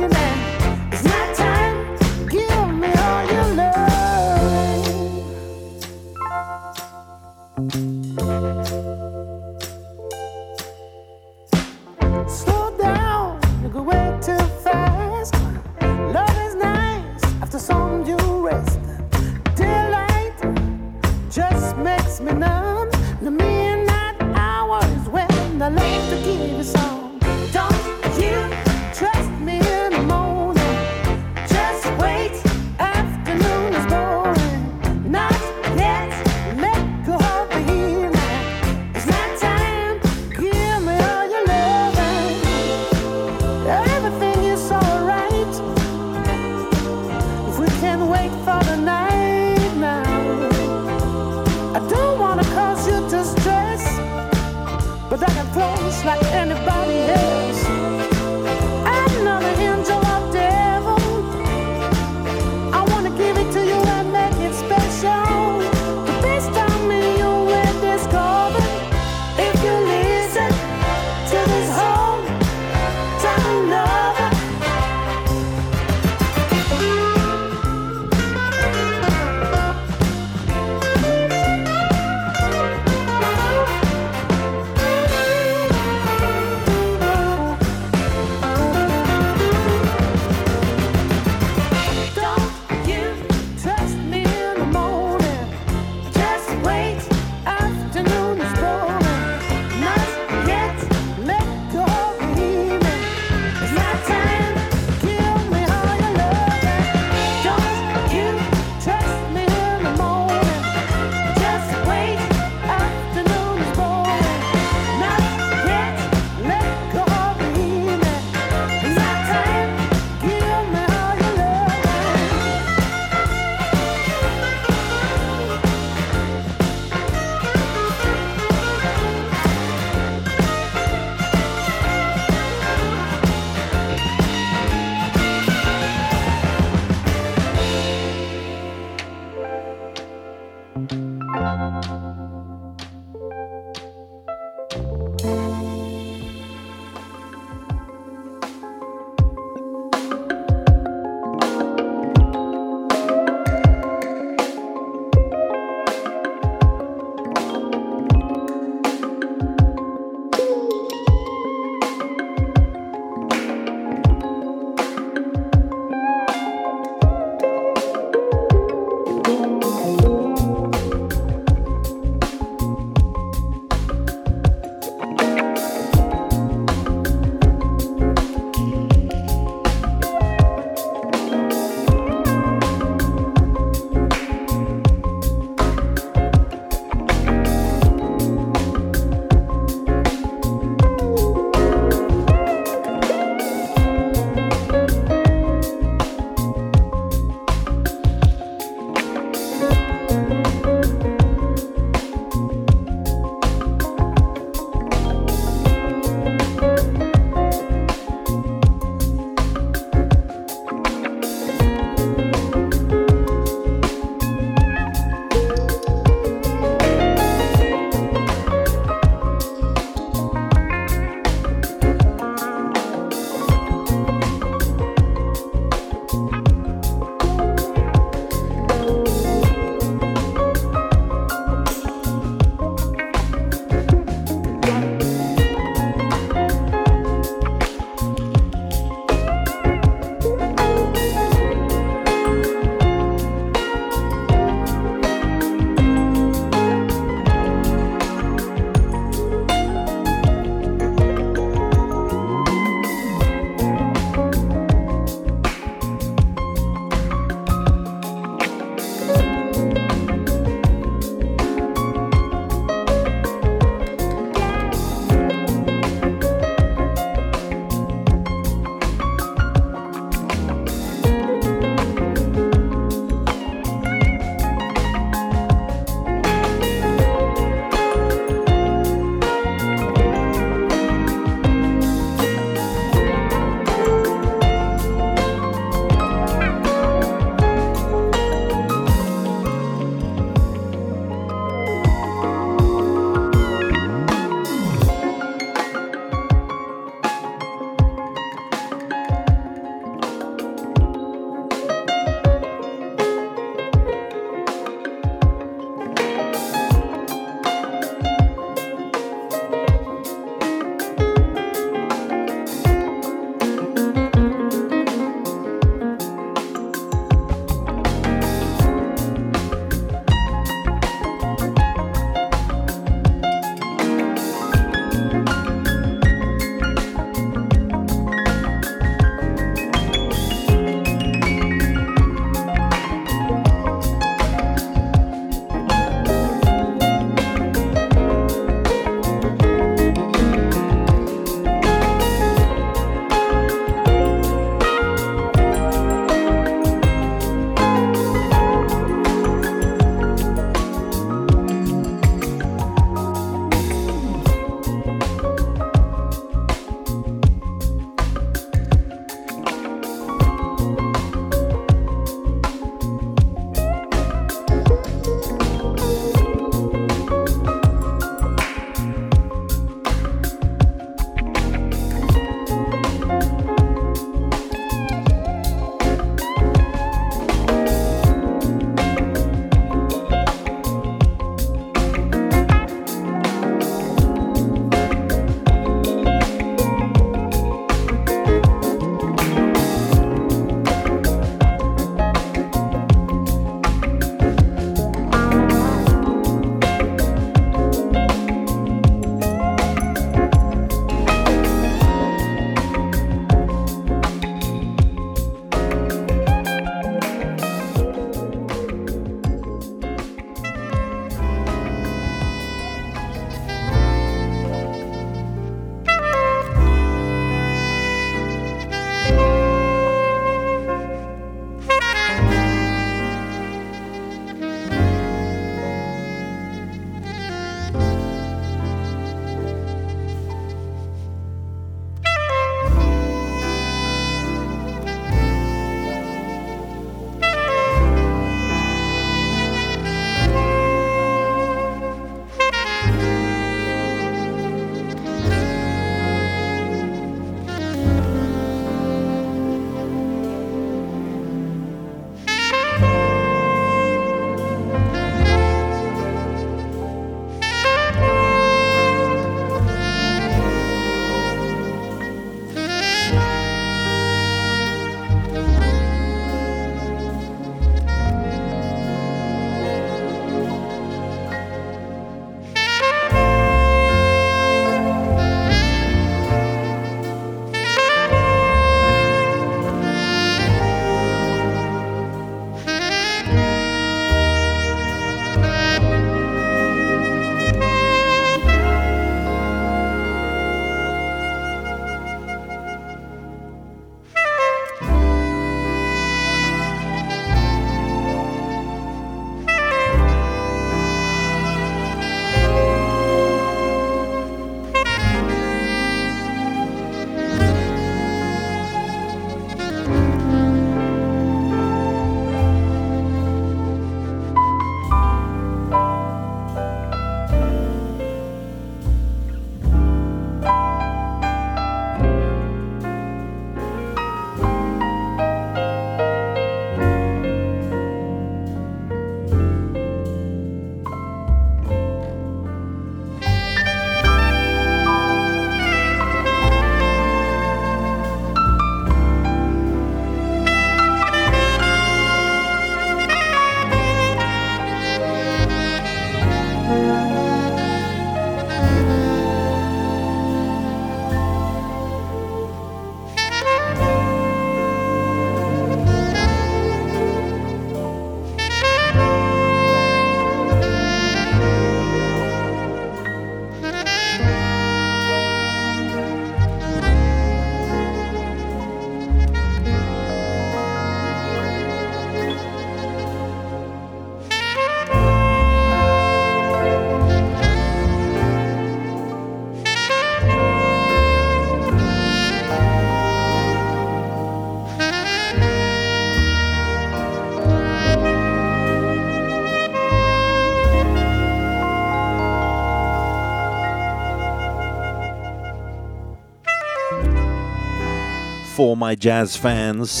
For 598.62 598.76
my 598.76 598.94
jazz 598.94 599.36
fans. 599.36 600.00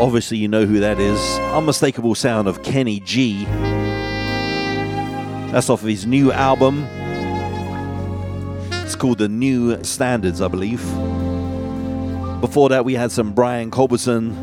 Obviously, 0.00 0.38
you 0.38 0.48
know 0.48 0.66
who 0.66 0.80
that 0.80 0.98
is. 0.98 1.20
Unmistakable 1.54 2.16
sound 2.16 2.48
of 2.48 2.64
Kenny 2.64 2.98
G. 2.98 3.44
That's 5.52 5.70
off 5.70 5.82
of 5.82 5.88
his 5.88 6.04
new 6.04 6.32
album. 6.32 6.82
It's 8.82 8.96
called 8.96 9.18
The 9.18 9.28
New 9.28 9.84
Standards, 9.84 10.40
I 10.40 10.48
believe. 10.48 10.80
Before 12.40 12.68
that, 12.70 12.84
we 12.84 12.94
had 12.94 13.12
some 13.12 13.34
Brian 13.34 13.70
Culbertson 13.70 14.34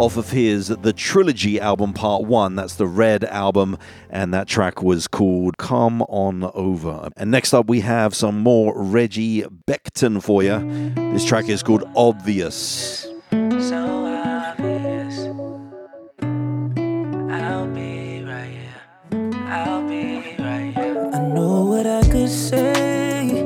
off 0.00 0.16
of 0.16 0.30
his 0.30 0.68
The 0.68 0.94
Trilogy 0.94 1.60
album, 1.60 1.92
part 1.92 2.22
one. 2.22 2.54
That's 2.54 2.76
the 2.76 2.86
Red 2.86 3.22
album, 3.24 3.76
and 4.08 4.32
that 4.32 4.48
track 4.48 4.82
was 4.82 5.06
called 5.06 5.58
Come 5.58 6.00
On 6.02 6.50
Over. 6.54 7.10
And 7.18 7.30
next 7.30 7.52
up, 7.52 7.68
we 7.68 7.80
have 7.80 8.14
some 8.14 8.40
more 8.40 8.72
Reggie 8.74 9.42
Becton 9.42 10.22
for 10.22 10.42
you. 10.42 10.58
This 11.12 11.26
track 11.26 11.50
is 11.50 11.62
called 11.62 11.84
Obvious. 11.94 13.02
So 13.30 14.06
obvious. 14.06 15.18
I'll 17.30 17.66
be 17.66 18.24
right 18.24 18.50
here. 18.50 18.82
I'll 19.44 19.86
be 19.86 20.34
right 20.38 20.72
here. 20.74 21.10
I 21.12 21.18
know 21.28 21.64
what 21.66 21.86
I 21.86 22.00
could 22.08 22.30
say, 22.30 23.44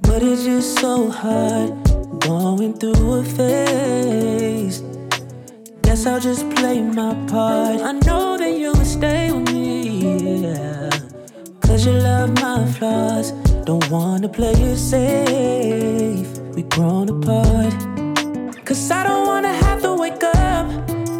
but 0.00 0.22
it's 0.22 0.44
just 0.44 0.78
so 0.78 1.10
hard 1.10 1.74
going 2.20 2.72
through 2.78 3.12
a 3.12 3.24
phase. 3.24 4.82
Guess 5.92 6.06
I'll 6.06 6.20
just 6.20 6.48
play 6.54 6.80
my 6.80 7.12
part. 7.26 7.82
I 7.82 7.92
know 7.92 8.38
that 8.38 8.56
you 8.58 8.72
will 8.72 8.82
stay 8.82 9.30
with 9.30 9.52
me, 9.52 10.40
yeah. 10.40 10.88
Cause 11.60 11.84
you 11.84 11.92
love 11.92 12.32
my 12.40 12.64
flaws. 12.72 13.32
Don't 13.66 13.86
wanna 13.90 14.30
play 14.30 14.54
it 14.54 14.78
safe. 14.78 16.26
We 16.56 16.62
grown 16.62 17.10
apart. 17.10 17.74
Cause 18.64 18.90
I 18.90 19.02
don't 19.02 19.26
wanna 19.26 19.52
have 19.52 19.82
to 19.82 19.92
wake 19.94 20.24
up 20.24 20.66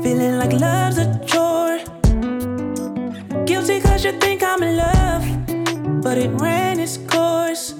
feeling 0.02 0.38
like 0.38 0.54
love's 0.54 0.96
a 0.96 1.06
chore. 1.26 1.78
Guilty 3.44 3.78
cause 3.78 4.06
you 4.06 4.12
think 4.20 4.42
I'm 4.42 4.62
in 4.62 4.76
love, 4.78 6.02
but 6.02 6.16
it 6.16 6.30
ran 6.40 6.80
its 6.80 6.96
course. 6.96 7.74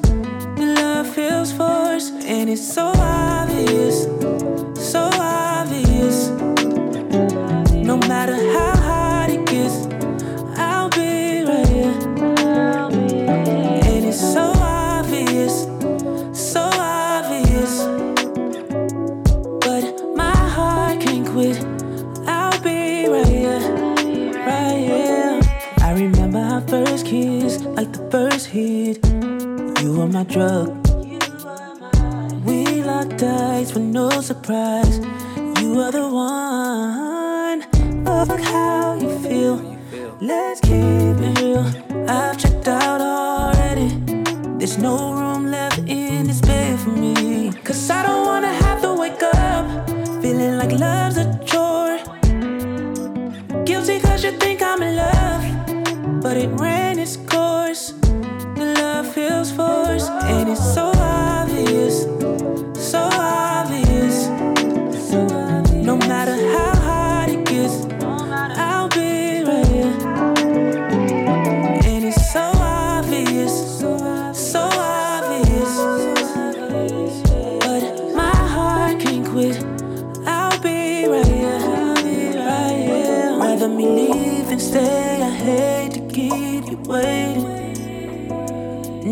The 0.58 0.74
love 0.76 1.08
feels 1.08 1.52
forced, 1.52 2.12
and 2.26 2.50
it's 2.50 2.74
so 2.74 2.92
obvious, 2.96 4.04
so 4.92 5.08
obvious. 5.14 6.51
Matter 8.24 8.52
how 8.52 8.76
hard 8.76 9.30
it 9.30 9.46
gets, 9.46 9.88
I'll 10.56 10.88
be 10.90 11.42
right 11.42 11.66
here. 11.66 11.98
And 13.82 14.04
it's 14.06 14.20
so 14.20 14.52
obvious, 14.58 15.64
so 16.32 16.60
obvious. 16.72 17.82
But 19.66 20.14
my 20.14 20.36
heart 20.36 21.00
can't 21.00 21.26
quit. 21.26 21.58
I'll 22.28 22.62
be 22.62 23.08
right 23.08 23.26
here, 23.26 23.58
right 24.46 24.78
here. 24.78 25.40
I 25.80 25.92
remember 25.92 26.38
our 26.38 26.60
first 26.60 27.04
kiss, 27.04 27.60
like 27.62 27.90
the 27.90 28.08
first 28.08 28.46
hit. 28.46 29.04
You 29.82 29.98
were 29.98 30.06
my 30.06 30.22
drug. 30.22 30.68
We 32.46 32.84
locked 32.84 33.20
eyes 33.20 33.74
with 33.74 33.82
no 33.82 34.10
surprise. 34.20 35.00
You 35.60 35.80
are 35.80 35.90
the 35.90 36.08
one. 36.08 37.11
How 38.28 38.94
you 39.00 39.18
feel. 39.18 39.56
Let's 40.20 40.60
keep 40.60 40.70
it 40.72 41.40
real. 41.40 41.66
I've 42.08 42.38
checked 42.38 42.68
out 42.68 43.00
already. 43.00 43.88
There's 44.58 44.78
no 44.78 45.12
room 45.12 45.50
left 45.50 45.78
in 45.88 46.28
this 46.28 46.40
bed 46.40 46.78
for 46.78 46.90
me. 46.90 47.52
Cause 47.64 47.90
I 47.90 48.04
don't 48.04 48.24
wanna 48.24 48.52
have 48.52 48.80
to 48.82 48.94
wake 48.94 49.20
up 49.24 49.88
feeling 50.22 50.56
like 50.56 50.70
love's 50.70 51.16
a 51.16 51.36
chore. 51.44 51.98
Guilty 53.64 53.98
cause 53.98 54.22
you 54.22 54.30
think 54.38 54.62
I'm 54.62 54.80
in 54.82 54.94
love, 54.94 56.22
but 56.22 56.36
it 56.36 56.48
ran 56.60 57.00
its 57.00 57.16
course. 57.16 57.90
The 58.54 58.76
love 58.78 59.12
feels 59.12 59.50
forced, 59.50 60.10
and 60.10 60.48
it's 60.48 60.74
so 60.74 60.91
Rather 83.62 83.76
me 83.76 83.86
leave 83.86 84.50
and 84.50 84.60
stay. 84.60 85.22
I 85.22 85.30
hate 85.30 85.92
to 85.92 86.00
keep 86.08 86.66
you 86.68 86.78
waiting. 86.78 87.46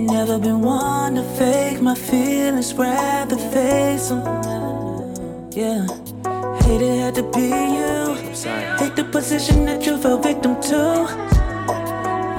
Never 0.06 0.40
been 0.40 0.60
one 0.60 1.14
to 1.14 1.22
fake 1.38 1.80
my 1.80 1.94
feelings, 1.94 2.74
rather 2.74 3.36
face 3.36 4.08
them. 4.08 4.24
Yeah, 5.52 5.86
hate 6.64 6.82
it 6.82 6.98
had 6.98 7.14
to 7.14 7.22
be 7.30 7.46
you. 7.76 8.16
Hate 8.80 8.96
the 8.96 9.04
position 9.12 9.66
that 9.66 9.86
you 9.86 9.96
fell 9.98 10.18
victim 10.18 10.60
to. 10.62 11.06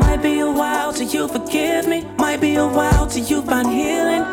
Might 0.02 0.20
be 0.22 0.40
a 0.40 0.52
while 0.52 0.92
till 0.92 1.08
you 1.08 1.30
forgive 1.30 1.88
me. 1.88 2.06
Might 2.18 2.42
be 2.42 2.56
a 2.56 2.68
while 2.68 3.08
till 3.08 3.24
you 3.24 3.42
find 3.42 3.70
healing. 3.70 4.26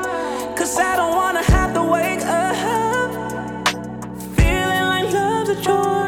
Cause 0.59 0.77
I 0.79 0.97
don't 0.97 1.15
wanna 1.15 1.45
have 1.45 1.75
to 1.75 1.83
wake 1.85 2.23
up. 2.23 2.57
Feeling 4.35 4.85
like 4.93 5.13
love's 5.13 5.51
a 5.51 5.63
chore. 5.63 6.08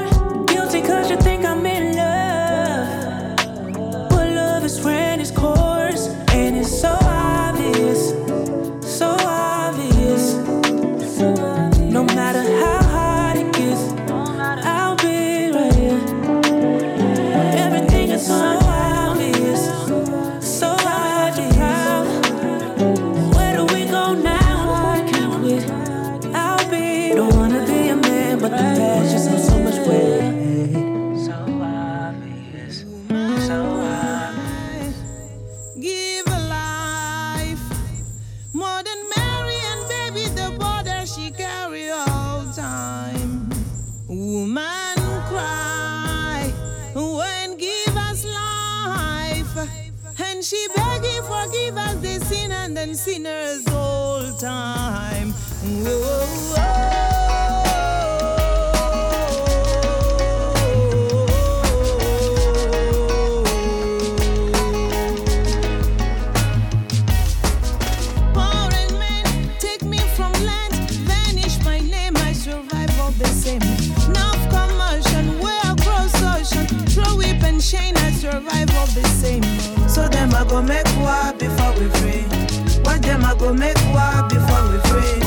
Go 83.40 83.54
make 83.54 83.76
war 83.94 84.28
before 84.28 84.64
we 84.70 84.78
free. 84.90 85.20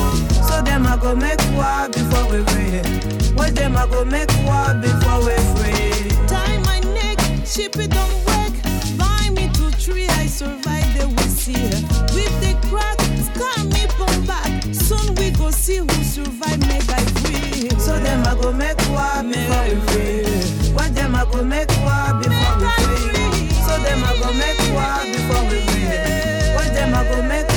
So 0.48 0.62
them 0.62 0.86
I 0.86 0.98
go 1.02 1.16
make 1.16 1.42
war 1.58 1.90
before 1.90 2.30
we 2.30 2.44
free. 2.54 3.34
What 3.34 3.56
them 3.56 3.76
I 3.76 3.88
go 3.88 4.06
make 4.06 4.30
war 4.46 4.74
before 4.80 5.20
we 5.26 5.36
free. 5.58 6.10
Tie 6.28 6.58
my 6.60 6.80
neck, 6.94 7.20
ship 7.46 7.76
it 7.78 7.96
on 7.98 8.14
work. 8.30 8.54
Bind 8.98 9.36
me 9.36 9.50
to 9.58 9.72
tree, 9.82 10.08
I 10.22 10.28
survive 10.28 10.88
the 10.96 11.08
we 11.10 11.24
see. 11.24 11.66
With 12.14 12.34
the 12.40 12.54
crack, 12.70 13.00
scar 13.28 13.66
me 13.74 13.84
from 13.98 14.26
back. 14.28 14.62
Soon 14.72 15.16
we 15.16 15.32
go 15.32 15.50
see 15.50 15.78
who 15.78 16.04
survive, 16.04 16.60
make 16.70 16.88
I 16.90 17.02
free. 17.26 17.70
So 17.80 17.98
them 18.00 18.24
I 18.28 18.36
go 18.40 18.54
make 18.54 18.78
war 18.94 19.24
before 19.26 19.66
we 19.66 19.76
free. 19.90 20.72
What 20.74 20.94
them 20.94 21.16
I 21.16 21.26
go 21.26 21.44
make 21.44 21.70
war 21.82 22.14
before 22.22 22.56
we 22.62 22.70
free. 22.78 23.50
So 23.66 23.74
them 23.82 24.04
I 24.06 24.14
go 24.22 24.30
make 24.38 24.62
war 24.70 25.02
before 25.12 25.44
we 25.50 25.58
free. 25.66 26.54
What 26.54 26.70
them 26.76 26.94
I 26.94 27.04
go 27.10 27.22
make 27.28 27.53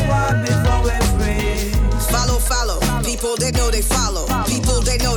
Follow, 2.11 2.39
follow, 2.39 2.79
people 3.03 3.37
they 3.37 3.51
know 3.53 3.71
they 3.71 3.83
follow. 3.83 4.36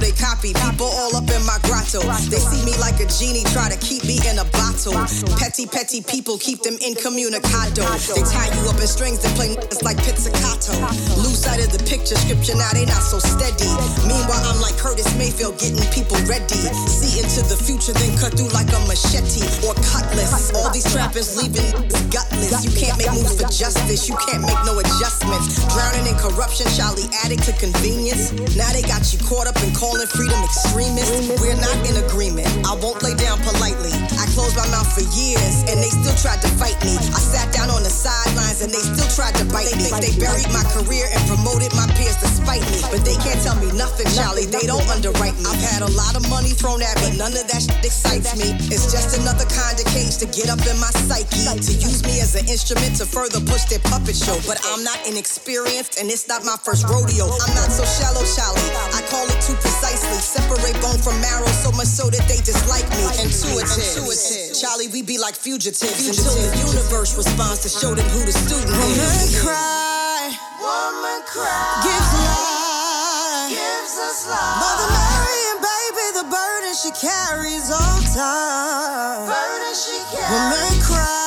They 0.10 0.18
copy. 0.18 0.54
People 0.58 0.90
all 0.90 1.14
up 1.14 1.30
in 1.30 1.46
my 1.46 1.62
grotto. 1.70 2.02
They 2.34 2.42
see 2.42 2.66
me 2.66 2.74
like 2.82 2.98
a 2.98 3.06
genie, 3.06 3.46
try 3.54 3.70
to 3.70 3.78
keep 3.78 4.02
me 4.10 4.18
in 4.26 4.42
a 4.42 4.48
bottle. 4.50 4.98
Petty, 5.38 5.70
petty 5.70 6.02
people 6.02 6.42
keep 6.42 6.66
them 6.66 6.82
incommunicado. 6.82 7.86
They 8.18 8.26
tie 8.26 8.50
you 8.50 8.74
up 8.74 8.82
in 8.82 8.90
strings 8.90 9.22
and 9.22 9.30
play 9.38 9.54
it's 9.70 9.86
like 9.86 10.02
pizzicato. 10.02 10.74
Lose 11.22 11.46
sight 11.46 11.62
of 11.62 11.70
the 11.70 11.78
picture 11.86 12.18
scripture, 12.18 12.58
now 12.58 12.74
they 12.74 12.90
not 12.90 13.06
so 13.06 13.22
steady. 13.22 13.70
Meanwhile, 14.10 14.42
I'm 14.50 14.58
like 14.66 14.82
Curtis 14.82 15.14
Mayfield 15.14 15.62
getting 15.62 15.86
people 15.94 16.18
ready. 16.26 16.58
See 16.90 17.22
into 17.22 17.46
the 17.46 17.60
future, 17.60 17.94
then 17.94 18.10
cut 18.18 18.34
through 18.34 18.50
like 18.50 18.74
a 18.74 18.82
machete 18.90 19.46
or 19.62 19.78
cutlass. 19.94 20.50
All 20.58 20.74
these 20.74 20.90
trappers 20.90 21.38
leaving 21.38 21.70
gutless. 22.10 22.66
You 22.66 22.74
can't 22.74 22.98
make 22.98 23.14
moves 23.14 23.38
for 23.38 23.46
justice, 23.54 24.10
you 24.10 24.18
can't 24.26 24.42
make 24.42 24.58
no 24.66 24.82
adjustments. 24.82 25.62
Drowning 25.70 26.10
in 26.10 26.18
corruption, 26.18 26.66
Charlie 26.74 27.06
addict 27.22 27.46
to 27.46 27.54
convenience. 27.62 28.34
Now 28.58 28.74
they 28.74 28.82
got 28.82 29.06
you 29.14 29.22
caught 29.22 29.46
up 29.46 29.58
in 29.62 29.70
calling 29.78 29.99
freedom 30.08 30.40
extremists. 30.46 31.28
We're 31.42 31.60
not 31.60 31.76
in 31.84 32.00
agreement. 32.00 32.48
I 32.64 32.78
won't 32.80 33.04
lay 33.04 33.16
down 33.16 33.42
politely. 33.44 33.92
I 34.16 34.24
closed 34.32 34.56
my 34.56 34.68
mouth 34.72 34.88
for 34.94 35.04
years 35.18 35.66
and 35.68 35.82
they 35.82 35.92
still 35.92 36.16
tried 36.16 36.40
to 36.46 36.50
fight 36.56 36.80
me. 36.86 36.96
I 36.96 37.20
sat 37.20 37.52
down 37.52 37.68
on 37.68 37.84
the 37.84 37.92
sidelines 37.92 38.62
and 38.64 38.72
they 38.72 38.80
still 38.80 39.10
tried 39.12 39.36
to 39.42 39.46
bite 39.52 39.74
me. 39.76 39.92
They 40.00 40.14
buried 40.16 40.48
my 40.56 40.64
career 40.72 41.10
and 41.12 41.22
promoted 41.28 41.76
my 41.76 41.90
peers 42.00 42.16
despite 42.22 42.64
me. 42.72 42.80
But 42.88 43.04
they 43.04 43.18
can't 43.20 43.42
tell 43.44 43.58
me 43.60 43.74
nothing, 43.76 44.08
Charlie. 44.16 44.48
They 44.48 44.64
don't 44.64 44.86
underwrite 44.88 45.36
me. 45.36 45.44
I've 45.50 45.60
had 45.60 45.82
a 45.84 45.92
lot 45.98 46.16
of 46.16 46.24
money 46.30 46.56
thrown 46.56 46.80
at 46.80 46.96
me. 47.04 47.18
None 47.18 47.36
of 47.36 47.46
that 47.50 47.60
shit 47.60 47.84
excites 47.84 48.38
me. 48.40 48.56
It's 48.72 48.92
just 48.94 49.20
another 49.20 49.50
kind 49.50 49.76
of 49.76 49.86
cage 49.92 50.16
to 50.24 50.28
get 50.30 50.48
up 50.48 50.62
in 50.64 50.80
my 50.80 50.92
psyche. 51.10 51.44
To 51.50 51.74
use 51.76 52.06
me 52.06 52.22
as 52.22 52.40
an 52.40 52.48
instrument 52.48 52.96
to 53.02 53.06
further 53.10 53.42
push 53.44 53.68
their 53.68 53.84
puppet 53.90 54.16
show. 54.16 54.38
But 54.48 54.62
I'm 54.70 54.84
not 54.84 55.02
inexperienced 55.04 56.00
and 56.00 56.08
it's 56.08 56.28
not 56.28 56.46
my 56.46 56.56
first 56.62 56.88
rodeo. 56.88 57.26
I'm 57.28 57.54
not 57.58 57.74
so 57.74 57.84
shallow, 57.84 58.24
Charlie. 58.24 58.70
I 58.96 59.02
call 59.10 59.26
it 59.28 59.40
too 59.42 59.58
precisely. 59.90 60.20
Separate 60.22 60.78
bone 60.82 61.00
from 61.02 61.20
marrow 61.22 61.48
so 61.48 61.72
much 61.72 61.88
so 61.88 62.10
that 62.10 62.28
they 62.28 62.38
dislike 62.38 62.86
me. 62.94 63.04
Intuitive. 63.24 64.54
Charlie, 64.54 64.88
we 64.90 65.02
be 65.02 65.18
like 65.18 65.36
fugitives 65.36 66.08
until 66.08 66.36
the 66.38 66.58
universe 66.58 67.16
responds 67.18 67.60
to 67.64 67.70
show 67.70 67.94
them 67.96 68.06
who 68.10 68.20
the 68.26 68.32
student 68.34 68.70
Woman 68.70 68.90
is. 69.26 69.42
cry, 69.42 70.30
Woman 70.62 71.22
cry. 71.26 71.82
gives 71.84 72.12
life. 72.22 73.50
Gives 73.50 73.96
us 73.98 74.28
life. 74.30 74.58
Mother 74.62 74.88
Mary 74.94 75.42
and 75.56 75.60
baby, 75.66 76.06
the 76.22 76.26
burden 76.30 76.74
she 76.78 76.92
carries 76.94 77.72
all 77.72 78.00
time. 78.14 79.26
Burden 79.26 79.74
she 79.74 79.98
carries. 80.14 80.30
Woman 80.30 80.74
cry, 80.86 81.19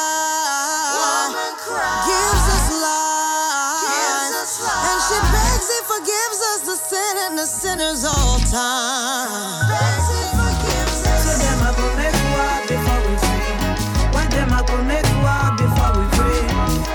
forgives 5.93 6.41
us 6.53 6.61
the 6.63 6.77
sin 6.77 7.15
and 7.27 7.39
the 7.39 7.47
sinners 7.47 8.05
all 8.05 8.39
time. 8.51 9.69
Begs 9.69 10.09
and. 10.09 10.33
So 11.23 11.33
them 11.39 11.61
a 11.63 11.71
go 11.77 11.87
make 12.01 12.19
war 12.33 12.57
before 12.71 13.01
we 13.07 13.15
free. 13.25 13.53
Why 14.15 14.25
them 14.31 14.53
a 14.53 14.61
go 14.67 14.77
make 14.85 15.11
war 15.21 15.47
before 15.61 15.93
we 15.99 16.05
free? 16.17 16.43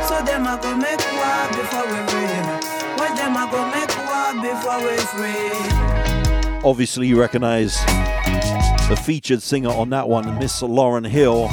So 0.08 0.16
them 0.26 0.46
a 0.48 0.58
go 0.62 0.76
make 0.76 1.04
war 1.20 1.42
before 1.58 1.86
we 1.92 2.00
free. 2.10 2.38
Why 2.98 3.10
them 3.16 3.36
a 3.38 3.46
go 3.52 3.62
make 3.76 3.94
war 4.08 4.30
before 4.42 4.80
we 4.86 4.98
free? 5.14 5.58
Obviously, 6.64 7.08
you 7.08 7.20
recognize 7.20 7.78
the 8.90 9.00
featured 9.06 9.42
singer 9.42 9.70
on 9.70 9.90
that 9.92 10.10
one, 10.10 10.40
Miss 10.40 10.62
Lauryn 10.62 11.08
Hill. 11.08 11.50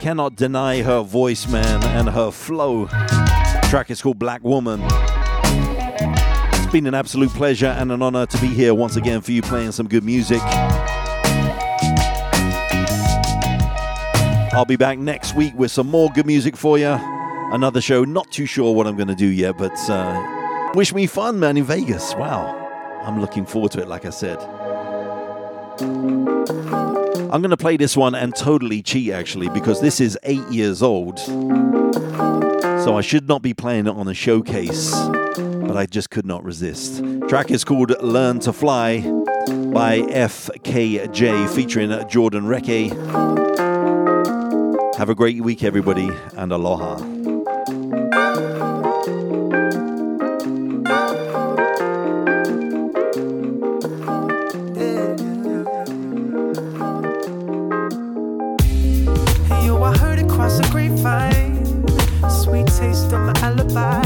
Cannot 0.00 0.34
deny 0.34 0.82
her 0.82 1.02
voice, 1.02 1.46
man, 1.46 1.82
and 1.84 2.08
her 2.08 2.30
flow. 2.32 2.86
track 3.68 3.90
is 3.90 4.02
called 4.02 4.18
Black 4.18 4.42
Woman. 4.42 4.82
It's 6.72 6.78
been 6.78 6.86
an 6.86 6.94
absolute 6.94 7.28
pleasure 7.32 7.66
and 7.66 7.92
an 7.92 8.00
honor 8.00 8.24
to 8.24 8.40
be 8.40 8.46
here 8.46 8.72
once 8.72 8.96
again 8.96 9.20
for 9.20 9.30
you 9.30 9.42
playing 9.42 9.72
some 9.72 9.86
good 9.86 10.04
music. 10.04 10.40
I'll 14.54 14.64
be 14.64 14.76
back 14.76 14.98
next 14.98 15.36
week 15.36 15.52
with 15.54 15.70
some 15.70 15.86
more 15.88 16.08
good 16.14 16.24
music 16.24 16.56
for 16.56 16.78
you. 16.78 16.96
Another 17.52 17.82
show, 17.82 18.04
not 18.04 18.30
too 18.30 18.46
sure 18.46 18.74
what 18.74 18.86
I'm 18.86 18.96
going 18.96 19.08
to 19.08 19.14
do 19.14 19.26
yet, 19.26 19.58
but 19.58 19.78
uh, 19.90 20.72
wish 20.72 20.94
me 20.94 21.06
fun, 21.06 21.38
man, 21.38 21.58
in 21.58 21.64
Vegas. 21.64 22.14
Wow. 22.14 22.56
I'm 23.02 23.20
looking 23.20 23.44
forward 23.44 23.72
to 23.72 23.82
it, 23.82 23.88
like 23.88 24.06
I 24.06 24.10
said. 24.10 24.38
I'm 25.78 27.42
going 27.42 27.50
to 27.50 27.56
play 27.58 27.76
this 27.76 27.98
one 27.98 28.14
and 28.14 28.34
totally 28.34 28.80
cheat, 28.80 29.12
actually, 29.12 29.50
because 29.50 29.82
this 29.82 30.00
is 30.00 30.18
eight 30.22 30.48
years 30.48 30.82
old. 30.82 31.18
So 31.18 32.96
I 32.96 33.02
should 33.02 33.28
not 33.28 33.42
be 33.42 33.52
playing 33.52 33.88
it 33.88 33.94
on 33.94 34.08
a 34.08 34.14
showcase, 34.14 34.94
but 35.66 35.76
I 35.76 35.86
just 35.86 36.10
could 36.10 36.26
not 36.26 36.44
resist. 36.44 37.02
Track 37.28 37.50
is 37.50 37.64
called 37.64 37.92
Learn 38.02 38.40
to 38.40 38.52
Fly 38.52 39.00
by 39.72 40.00
FKJ 40.10 41.48
featuring 41.54 41.90
Jordan 42.08 42.44
Rakei. 42.44 42.90
Have 44.96 45.08
a 45.08 45.14
great 45.14 45.42
week, 45.42 45.64
everybody, 45.64 46.10
and 46.36 46.52
aloha. 46.52 46.98
Hey 63.62 64.01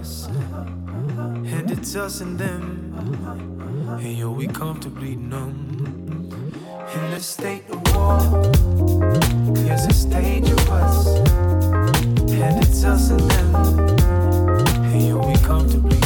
us, 0.00 0.28
and 0.28 1.70
it's 1.70 1.94
us 1.94 2.22
and 2.22 2.38
them. 2.38 2.94
And 4.00 4.16
yo, 4.16 4.30
we 4.30 4.46
comfortably 4.46 5.14
numb 5.14 6.30
in 6.94 7.10
the 7.10 7.20
state 7.20 7.64
of 7.68 7.82
war. 7.94 8.18
There's 9.54 9.84
a 9.84 9.92
stage 9.92 10.48
of 10.48 10.70
us, 10.70 11.06
and 12.30 12.64
it's 12.64 12.82
us 12.82 13.10
and 13.10 13.30
them. 13.30 13.54
And 14.92 15.06
yo, 15.06 15.18
we 15.18 15.34
comfortably. 15.34 15.99